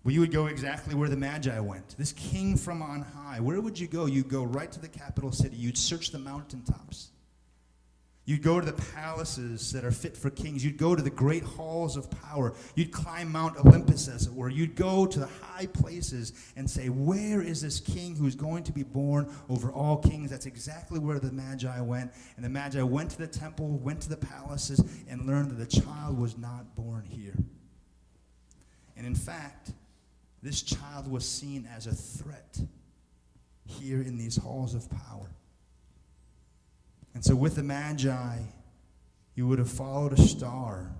Well, 0.03 0.13
you 0.13 0.21
would 0.21 0.31
go 0.31 0.47
exactly 0.47 0.95
where 0.95 1.09
the 1.09 1.17
Magi 1.17 1.59
went. 1.59 1.95
This 1.97 2.13
king 2.13 2.57
from 2.57 2.81
on 2.81 3.01
high. 3.01 3.39
Where 3.39 3.61
would 3.61 3.77
you 3.77 3.87
go? 3.87 4.07
You'd 4.07 4.29
go 4.29 4.43
right 4.43 4.71
to 4.71 4.79
the 4.79 4.87
capital 4.87 5.31
city. 5.31 5.57
You'd 5.57 5.77
search 5.77 6.11
the 6.11 6.19
mountaintops. 6.19 7.09
You'd 8.25 8.43
go 8.43 8.59
to 8.59 8.65
the 8.65 8.81
palaces 8.93 9.71
that 9.71 9.83
are 9.83 9.91
fit 9.91 10.15
for 10.15 10.29
kings. 10.29 10.63
You'd 10.63 10.77
go 10.77 10.95
to 10.95 11.01
the 11.01 11.09
great 11.09 11.43
halls 11.43 11.97
of 11.97 12.09
power. 12.11 12.53
You'd 12.75 12.91
climb 12.91 13.31
Mount 13.31 13.57
Olympus, 13.57 14.07
as 14.07 14.27
it 14.27 14.33
were. 14.33 14.49
You'd 14.49 14.75
go 14.75 15.07
to 15.07 15.19
the 15.19 15.29
high 15.41 15.65
places 15.65 16.33
and 16.55 16.69
say, 16.69 16.89
Where 16.89 17.41
is 17.41 17.61
this 17.61 17.79
king 17.79 18.15
who's 18.15 18.35
going 18.35 18.63
to 18.65 18.71
be 18.71 18.83
born 18.83 19.33
over 19.49 19.71
all 19.71 19.97
kings? 19.97 20.29
That's 20.29 20.45
exactly 20.45 20.99
where 20.99 21.19
the 21.19 21.31
Magi 21.31 21.81
went. 21.81 22.11
And 22.35 22.45
the 22.45 22.49
Magi 22.49 22.83
went 22.83 23.09
to 23.11 23.17
the 23.17 23.27
temple, 23.27 23.79
went 23.79 24.01
to 24.01 24.09
the 24.09 24.17
palaces, 24.17 24.79
and 25.09 25.25
learned 25.25 25.49
that 25.51 25.69
the 25.69 25.81
child 25.81 26.19
was 26.19 26.37
not 26.37 26.75
born 26.75 27.03
here. 27.05 27.35
And 28.95 29.07
in 29.07 29.15
fact, 29.15 29.71
this 30.43 30.61
child 30.61 31.09
was 31.09 31.27
seen 31.27 31.67
as 31.75 31.87
a 31.87 31.93
threat 31.93 32.59
here 33.65 34.01
in 34.01 34.17
these 34.17 34.37
halls 34.37 34.75
of 34.75 34.87
power. 34.91 35.31
And 37.13 37.23
so, 37.23 37.35
with 37.35 37.55
the 37.55 37.63
Magi, 37.63 38.37
you 39.35 39.47
would 39.47 39.59
have 39.59 39.71
followed 39.71 40.13
a 40.13 40.21
star 40.21 40.91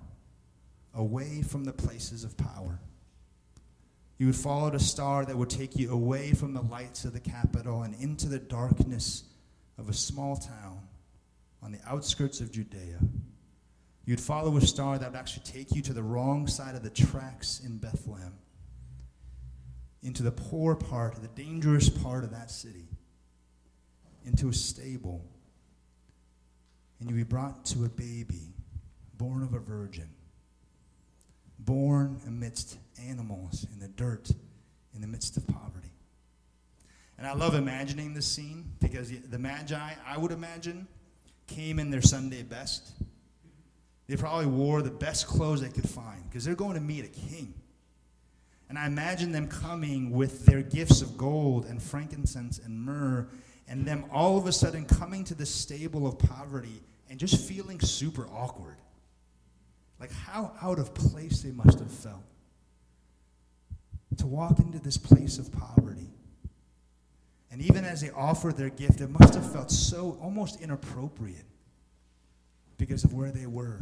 away 0.94 1.42
from 1.42 1.64
the 1.64 1.72
places 1.72 2.24
of 2.24 2.36
power. 2.36 2.80
You 4.18 4.26
would 4.26 4.36
follow 4.36 4.70
a 4.70 4.78
star 4.78 5.24
that 5.24 5.36
would 5.36 5.50
take 5.50 5.76
you 5.76 5.90
away 5.90 6.32
from 6.32 6.54
the 6.54 6.62
lights 6.62 7.04
of 7.04 7.12
the 7.12 7.20
capital 7.20 7.82
and 7.82 7.94
into 7.94 8.28
the 8.28 8.38
darkness 8.38 9.24
of 9.78 9.88
a 9.88 9.94
small 9.94 10.36
town 10.36 10.80
on 11.62 11.72
the 11.72 11.80
outskirts 11.86 12.40
of 12.40 12.52
Judea. 12.52 12.98
You'd 14.04 14.20
follow 14.20 14.56
a 14.56 14.60
star 14.60 14.98
that 14.98 15.10
would 15.10 15.18
actually 15.18 15.44
take 15.44 15.74
you 15.74 15.82
to 15.82 15.92
the 15.92 16.02
wrong 16.02 16.46
side 16.46 16.74
of 16.74 16.82
the 16.82 16.90
tracks 16.90 17.60
in 17.64 17.78
Bethlehem 17.78 18.34
into 20.02 20.22
the 20.22 20.32
poor 20.32 20.74
part, 20.74 21.14
the 21.22 21.28
dangerous 21.28 21.88
part 21.88 22.24
of 22.24 22.30
that 22.32 22.50
city, 22.50 22.88
into 24.24 24.48
a 24.48 24.52
stable. 24.52 25.24
And 27.02 27.10
you 27.10 27.16
be 27.16 27.24
brought 27.24 27.64
to 27.66 27.84
a 27.84 27.88
baby 27.88 28.54
born 29.18 29.42
of 29.42 29.54
a 29.54 29.58
virgin, 29.58 30.08
born 31.58 32.20
amidst 32.28 32.78
animals 33.08 33.66
in 33.72 33.80
the 33.80 33.88
dirt, 33.88 34.30
in 34.94 35.00
the 35.00 35.08
midst 35.08 35.36
of 35.36 35.44
poverty. 35.48 35.90
And 37.18 37.26
I 37.26 37.34
love 37.34 37.56
imagining 37.56 38.14
this 38.14 38.26
scene 38.26 38.70
because 38.78 39.10
the 39.10 39.38
Magi, 39.38 39.94
I 40.06 40.16
would 40.16 40.30
imagine, 40.30 40.86
came 41.48 41.80
in 41.80 41.90
their 41.90 42.02
Sunday 42.02 42.44
best. 42.44 42.92
They 44.06 44.14
probably 44.14 44.46
wore 44.46 44.80
the 44.80 44.92
best 44.92 45.26
clothes 45.26 45.60
they 45.60 45.70
could 45.70 45.88
find 45.88 46.22
because 46.28 46.44
they're 46.44 46.54
going 46.54 46.74
to 46.74 46.80
meet 46.80 47.04
a 47.04 47.08
king. 47.08 47.52
And 48.68 48.78
I 48.78 48.86
imagine 48.86 49.32
them 49.32 49.48
coming 49.48 50.12
with 50.12 50.46
their 50.46 50.62
gifts 50.62 51.02
of 51.02 51.18
gold 51.18 51.66
and 51.66 51.82
frankincense 51.82 52.60
and 52.60 52.80
myrrh, 52.80 53.28
and 53.66 53.84
them 53.84 54.04
all 54.12 54.38
of 54.38 54.46
a 54.46 54.52
sudden 54.52 54.84
coming 54.84 55.24
to 55.24 55.34
the 55.34 55.46
stable 55.46 56.06
of 56.06 56.16
poverty 56.20 56.80
and 57.12 57.20
just 57.20 57.46
feeling 57.46 57.78
super 57.78 58.26
awkward. 58.32 58.78
Like 60.00 60.10
how 60.10 60.54
out 60.62 60.78
of 60.78 60.94
place 60.94 61.42
they 61.42 61.50
must 61.50 61.78
have 61.78 61.90
felt 61.90 62.24
to 64.16 64.26
walk 64.26 64.58
into 64.60 64.78
this 64.78 64.96
place 64.96 65.36
of 65.36 65.52
poverty. 65.52 66.08
And 67.50 67.60
even 67.60 67.84
as 67.84 68.00
they 68.00 68.08
offered 68.08 68.56
their 68.56 68.70
gift, 68.70 69.02
it 69.02 69.10
must 69.10 69.34
have 69.34 69.52
felt 69.52 69.70
so 69.70 70.18
almost 70.22 70.62
inappropriate 70.62 71.44
because 72.78 73.04
of 73.04 73.12
where 73.12 73.30
they 73.30 73.46
were 73.46 73.80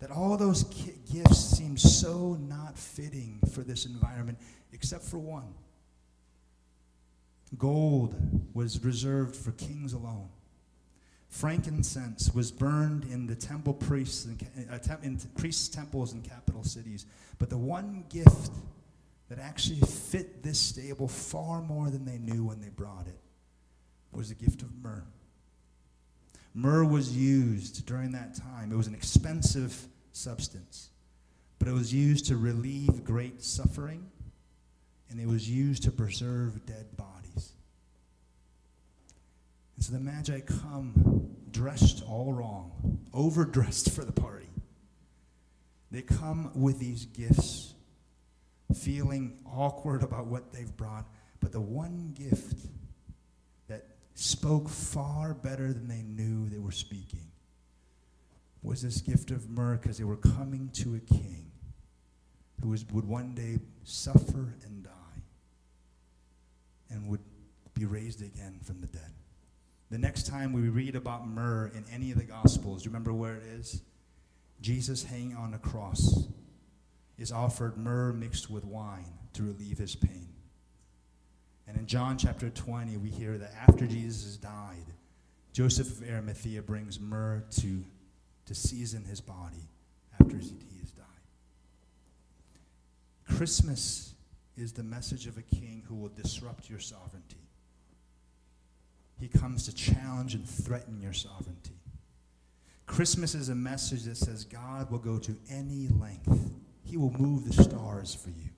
that 0.00 0.10
all 0.10 0.36
those 0.36 0.64
gifts 0.64 1.38
seemed 1.38 1.80
so 1.80 2.36
not 2.48 2.76
fitting 2.76 3.38
for 3.52 3.60
this 3.60 3.86
environment, 3.86 4.38
except 4.72 5.04
for 5.04 5.18
one. 5.18 5.54
Gold 7.56 8.16
was 8.54 8.82
reserved 8.82 9.36
for 9.36 9.52
kings 9.52 9.92
alone. 9.92 10.30
Frankincense 11.30 12.34
was 12.34 12.50
burned 12.50 13.04
in 13.04 13.26
the 13.26 13.36
temple 13.36 13.72
priests 13.72 14.24
and 14.24 14.68
uh, 14.70 14.96
in 15.02 15.16
priests' 15.36 15.68
temples 15.68 16.12
in 16.12 16.22
capital 16.22 16.64
cities. 16.64 17.06
But 17.38 17.50
the 17.50 17.56
one 17.56 18.04
gift 18.10 18.50
that 19.28 19.38
actually 19.38 19.80
fit 19.80 20.42
this 20.42 20.58
stable 20.58 21.06
far 21.06 21.62
more 21.62 21.88
than 21.88 22.04
they 22.04 22.18
knew 22.18 22.44
when 22.44 22.60
they 22.60 22.68
brought 22.68 23.06
it 23.06 23.20
was 24.12 24.28
the 24.28 24.34
gift 24.34 24.62
of 24.62 24.74
myrrh. 24.82 25.04
Myrrh 26.52 26.84
was 26.84 27.16
used 27.16 27.86
during 27.86 28.10
that 28.10 28.34
time. 28.34 28.72
It 28.72 28.76
was 28.76 28.88
an 28.88 28.94
expensive 28.94 29.86
substance, 30.12 30.90
but 31.60 31.68
it 31.68 31.72
was 31.72 31.94
used 31.94 32.26
to 32.26 32.36
relieve 32.36 33.04
great 33.04 33.40
suffering, 33.40 34.10
and 35.08 35.20
it 35.20 35.28
was 35.28 35.48
used 35.48 35.84
to 35.84 35.92
preserve 35.92 36.66
dead 36.66 36.96
bodies. 36.96 37.52
And 39.76 39.84
so 39.84 39.92
the 39.92 40.00
Magi 40.00 40.40
come 40.40 41.19
dressed 41.52 42.02
all 42.06 42.32
wrong, 42.32 43.00
overdressed 43.12 43.90
for 43.90 44.04
the 44.04 44.12
party. 44.12 44.48
They 45.90 46.02
come 46.02 46.50
with 46.54 46.78
these 46.78 47.06
gifts, 47.06 47.74
feeling 48.74 49.38
awkward 49.44 50.02
about 50.02 50.26
what 50.26 50.52
they've 50.52 50.76
brought, 50.76 51.06
but 51.40 51.52
the 51.52 51.60
one 51.60 52.14
gift 52.16 52.66
that 53.68 53.86
spoke 54.14 54.68
far 54.68 55.34
better 55.34 55.72
than 55.72 55.88
they 55.88 56.02
knew 56.02 56.48
they 56.48 56.58
were 56.58 56.70
speaking 56.70 57.30
was 58.62 58.82
this 58.82 59.00
gift 59.00 59.30
of 59.30 59.48
myrrh 59.48 59.76
because 59.76 59.98
they 59.98 60.04
were 60.04 60.16
coming 60.16 60.70
to 60.74 60.94
a 60.94 61.00
king 61.00 61.50
who 62.62 62.68
was, 62.68 62.84
would 62.92 63.06
one 63.06 63.34
day 63.34 63.58
suffer 63.84 64.54
and 64.64 64.84
die 64.84 65.22
and 66.90 67.08
would 67.08 67.20
be 67.74 67.86
raised 67.86 68.20
again 68.20 68.60
from 68.62 68.80
the 68.80 68.86
dead. 68.86 69.12
The 69.90 69.98
next 69.98 70.26
time 70.26 70.52
we 70.52 70.68
read 70.68 70.94
about 70.94 71.26
myrrh 71.26 71.70
in 71.74 71.84
any 71.92 72.12
of 72.12 72.18
the 72.18 72.24
Gospels, 72.24 72.86
remember 72.86 73.12
where 73.12 73.36
it 73.36 73.42
is? 73.42 73.82
Jesus 74.60 75.04
hanging 75.04 75.36
on 75.36 75.54
a 75.54 75.58
cross 75.58 76.28
is 77.18 77.32
offered 77.32 77.76
myrrh 77.76 78.12
mixed 78.12 78.50
with 78.50 78.64
wine 78.64 79.12
to 79.32 79.42
relieve 79.42 79.78
his 79.78 79.96
pain. 79.96 80.28
And 81.66 81.76
in 81.76 81.86
John 81.86 82.18
chapter 82.18 82.50
20, 82.50 82.96
we 82.98 83.10
hear 83.10 83.38
that 83.38 83.52
after 83.68 83.86
Jesus 83.86 84.24
has 84.24 84.36
died, 84.36 84.86
Joseph 85.52 86.00
of 86.00 86.08
Arimathea 86.08 86.62
brings 86.62 87.00
myrrh 87.00 87.44
to 87.58 87.84
to 88.50 88.54
season 88.56 89.04
his 89.04 89.20
body 89.20 89.68
after 90.20 90.36
he 90.36 90.78
has 90.80 90.90
died. 90.90 91.06
Christmas 93.36 94.14
is 94.56 94.72
the 94.72 94.82
message 94.82 95.28
of 95.28 95.38
a 95.38 95.42
king 95.42 95.84
who 95.88 95.94
will 95.94 96.08
disrupt 96.08 96.68
your 96.68 96.80
sovereignty. 96.80 97.49
He 99.20 99.28
comes 99.28 99.66
to 99.66 99.74
challenge 99.74 100.34
and 100.34 100.48
threaten 100.48 101.00
your 101.00 101.12
sovereignty. 101.12 101.74
Christmas 102.86 103.34
is 103.34 103.50
a 103.50 103.54
message 103.54 104.04
that 104.04 104.16
says 104.16 104.44
God 104.44 104.90
will 104.90 104.98
go 104.98 105.18
to 105.18 105.36
any 105.50 105.88
length. 105.88 106.50
He 106.82 106.96
will 106.96 107.12
move 107.12 107.44
the 107.44 107.62
stars 107.62 108.14
for 108.14 108.30
you 108.30 108.48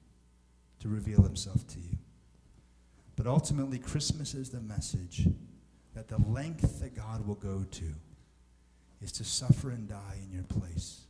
to 0.81 0.89
reveal 0.89 1.23
himself 1.23 1.67
to 1.69 1.81
you. 1.81 1.99
But 3.17 3.27
ultimately, 3.27 3.79
Christmas 3.79 4.35
is 4.35 4.51
the 4.51 4.61
message 4.61 5.29
that 5.95 6.09
the 6.09 6.19
length 6.19 6.81
that 6.81 6.95
God 6.95 7.27
will 7.27 7.35
go 7.35 7.65
to 7.71 7.85
is 9.03 9.13
to 9.13 9.25
suffer 9.25 9.71
and 9.71 9.89
die 9.89 10.19
in 10.25 10.33
your 10.33 10.45
place 10.45 11.03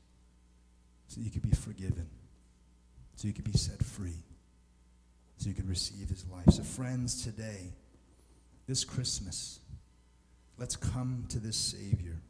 so 1.06 1.20
you 1.20 1.30
could 1.30 1.42
be 1.42 1.50
forgiven, 1.50 2.08
so 3.16 3.28
you 3.28 3.34
could 3.34 3.44
be 3.44 3.56
set 3.56 3.84
free, 3.84 4.24
so 5.36 5.48
you 5.48 5.54
could 5.54 5.68
receive 5.68 6.08
his 6.08 6.24
life. 6.26 6.50
So, 6.50 6.62
friends, 6.62 7.22
today, 7.22 7.72
this 8.66 8.84
Christmas, 8.84 9.60
let's 10.58 10.76
come 10.76 11.24
to 11.28 11.38
this 11.38 11.56
Savior. 11.56 12.20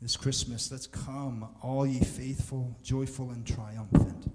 This 0.00 0.16
Christmas, 0.16 0.70
let's 0.70 0.86
come, 0.86 1.48
all 1.62 1.86
ye 1.86 2.00
faithful, 2.00 2.76
joyful, 2.82 3.30
and 3.30 3.46
triumphant. 3.46 4.30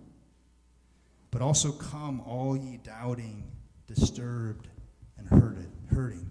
But 1.32 1.42
also 1.42 1.72
come, 1.72 2.22
all 2.22 2.58
ye 2.58 2.78
doubting, 2.78 3.44
disturbed, 3.88 4.68
and 5.18 5.28
hurted, 5.28 5.72
hurting. 5.94 6.30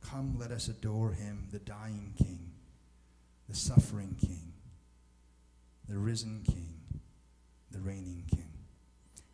Come, 0.00 0.36
let 0.38 0.50
us 0.50 0.68
adore 0.68 1.12
him, 1.12 1.48
the 1.52 1.58
dying 1.58 2.14
King, 2.16 2.52
the 3.48 3.54
suffering 3.54 4.16
King, 4.20 4.52
the 5.88 5.98
risen 5.98 6.42
King, 6.46 6.80
the 7.70 7.80
reigning 7.80 8.24
King. 8.30 8.48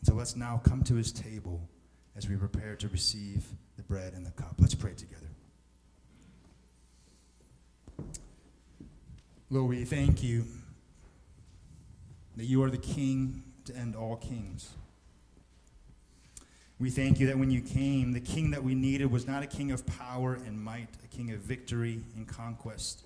And 0.00 0.08
so 0.08 0.14
let's 0.14 0.34
now 0.34 0.60
come 0.64 0.82
to 0.84 0.94
his 0.94 1.12
table 1.12 1.68
as 2.16 2.28
we 2.28 2.36
prepare 2.36 2.74
to 2.76 2.88
receive 2.88 3.44
the 3.76 3.82
bread 3.82 4.12
and 4.14 4.24
the 4.24 4.30
cup. 4.32 4.54
Let's 4.58 4.74
pray 4.74 4.94
together. 4.94 5.28
Lord, 9.50 9.68
we 9.68 9.84
thank 9.84 10.22
you 10.22 10.46
that 12.36 12.44
you 12.44 12.62
are 12.62 12.70
the 12.70 12.78
King 12.78 13.42
to 13.66 13.76
end 13.76 13.94
all 13.94 14.16
kings. 14.16 14.70
We 16.78 16.90
thank 16.90 17.20
you 17.20 17.28
that 17.28 17.38
when 17.38 17.50
you 17.50 17.60
came, 17.60 18.12
the 18.12 18.20
king 18.20 18.50
that 18.50 18.64
we 18.64 18.74
needed 18.74 19.10
was 19.10 19.24
not 19.24 19.44
a 19.44 19.46
king 19.46 19.70
of 19.70 19.86
power 19.86 20.34
and 20.34 20.60
might, 20.60 20.88
a 21.04 21.06
king 21.06 21.30
of 21.30 21.38
victory 21.38 22.02
and 22.16 22.26
conquest, 22.26 23.04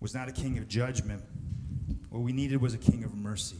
was 0.00 0.14
not 0.14 0.28
a 0.28 0.32
king 0.32 0.56
of 0.56 0.66
judgment. 0.66 1.22
What 2.08 2.20
we 2.20 2.32
needed 2.32 2.62
was 2.62 2.72
a 2.72 2.78
king 2.78 3.04
of 3.04 3.14
mercy. 3.14 3.58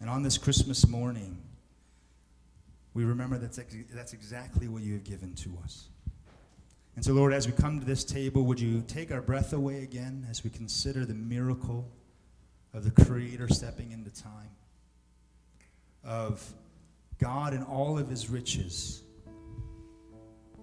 And 0.00 0.08
on 0.08 0.22
this 0.22 0.38
Christmas 0.38 0.86
morning, 0.86 1.42
we 2.94 3.04
remember 3.04 3.38
that's, 3.38 3.58
that's 3.92 4.12
exactly 4.12 4.68
what 4.68 4.82
you 4.82 4.94
have 4.94 5.04
given 5.04 5.34
to 5.34 5.50
us. 5.62 5.88
And 6.94 7.04
so, 7.04 7.12
Lord, 7.14 7.32
as 7.32 7.46
we 7.46 7.52
come 7.54 7.80
to 7.80 7.86
this 7.86 8.04
table, 8.04 8.42
would 8.44 8.60
you 8.60 8.82
take 8.86 9.10
our 9.10 9.22
breath 9.22 9.54
away 9.54 9.82
again 9.82 10.26
as 10.28 10.44
we 10.44 10.50
consider 10.50 11.06
the 11.06 11.14
miracle 11.14 11.90
of 12.74 12.84
the 12.84 13.04
Creator 13.04 13.48
stepping 13.48 13.92
into 13.92 14.10
time, 14.10 14.50
of 16.04 16.52
God 17.18 17.54
in 17.54 17.62
all 17.62 17.98
of 17.98 18.08
his 18.08 18.28
riches, 18.28 19.02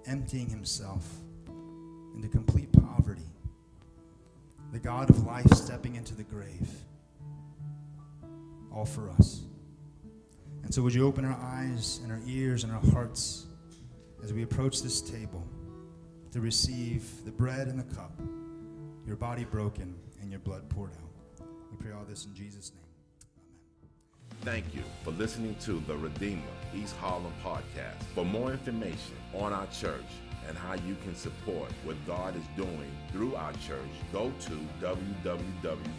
emptying 0.05 0.49
himself 0.49 1.03
into 2.15 2.27
complete 2.27 2.71
poverty, 2.71 3.21
the 4.71 4.79
God 4.79 5.09
of 5.09 5.25
life 5.25 5.51
stepping 5.53 5.95
into 5.95 6.13
the 6.13 6.23
grave, 6.23 6.69
all 8.71 8.85
for 8.85 9.09
us. 9.11 9.41
And 10.69 10.75
so, 10.75 10.83
would 10.83 10.93
you 10.93 11.07
open 11.07 11.25
our 11.25 11.39
eyes 11.41 11.99
and 12.03 12.11
our 12.11 12.21
ears 12.27 12.63
and 12.63 12.71
our 12.71 12.91
hearts 12.91 13.47
as 14.23 14.31
we 14.31 14.43
approach 14.43 14.83
this 14.83 15.01
table 15.01 15.43
to 16.31 16.41
receive 16.41 17.25
the 17.25 17.31
bread 17.31 17.69
and 17.69 17.79
the 17.79 17.95
cup, 17.95 18.11
your 19.03 19.15
body 19.15 19.45
broken 19.45 19.95
and 20.21 20.29
your 20.29 20.41
blood 20.41 20.69
poured 20.69 20.91
out? 20.91 21.47
We 21.71 21.77
pray 21.83 21.91
all 21.91 22.05
this 22.07 22.25
in 22.25 22.35
Jesus' 22.35 22.71
name. 22.75 22.83
Thank 24.41 24.75
you 24.75 24.83
for 25.03 25.09
listening 25.09 25.55
to 25.61 25.81
the 25.87 25.97
Redeemer 25.97 26.43
East 26.75 26.95
Harlem 26.97 27.33
podcast. 27.43 28.03
For 28.13 28.23
more 28.23 28.51
information 28.51 29.15
on 29.33 29.51
our 29.51 29.65
church 29.71 30.05
and 30.47 30.55
how 30.55 30.75
you 30.75 30.95
can 31.01 31.15
support 31.15 31.71
what 31.83 31.95
God 32.05 32.35
is 32.35 32.43
doing 32.55 32.95
through 33.11 33.33
our 33.33 33.53
church, 33.53 33.89
go 34.13 34.31
to 34.41 34.59
www.reh.nyc. 34.81 35.89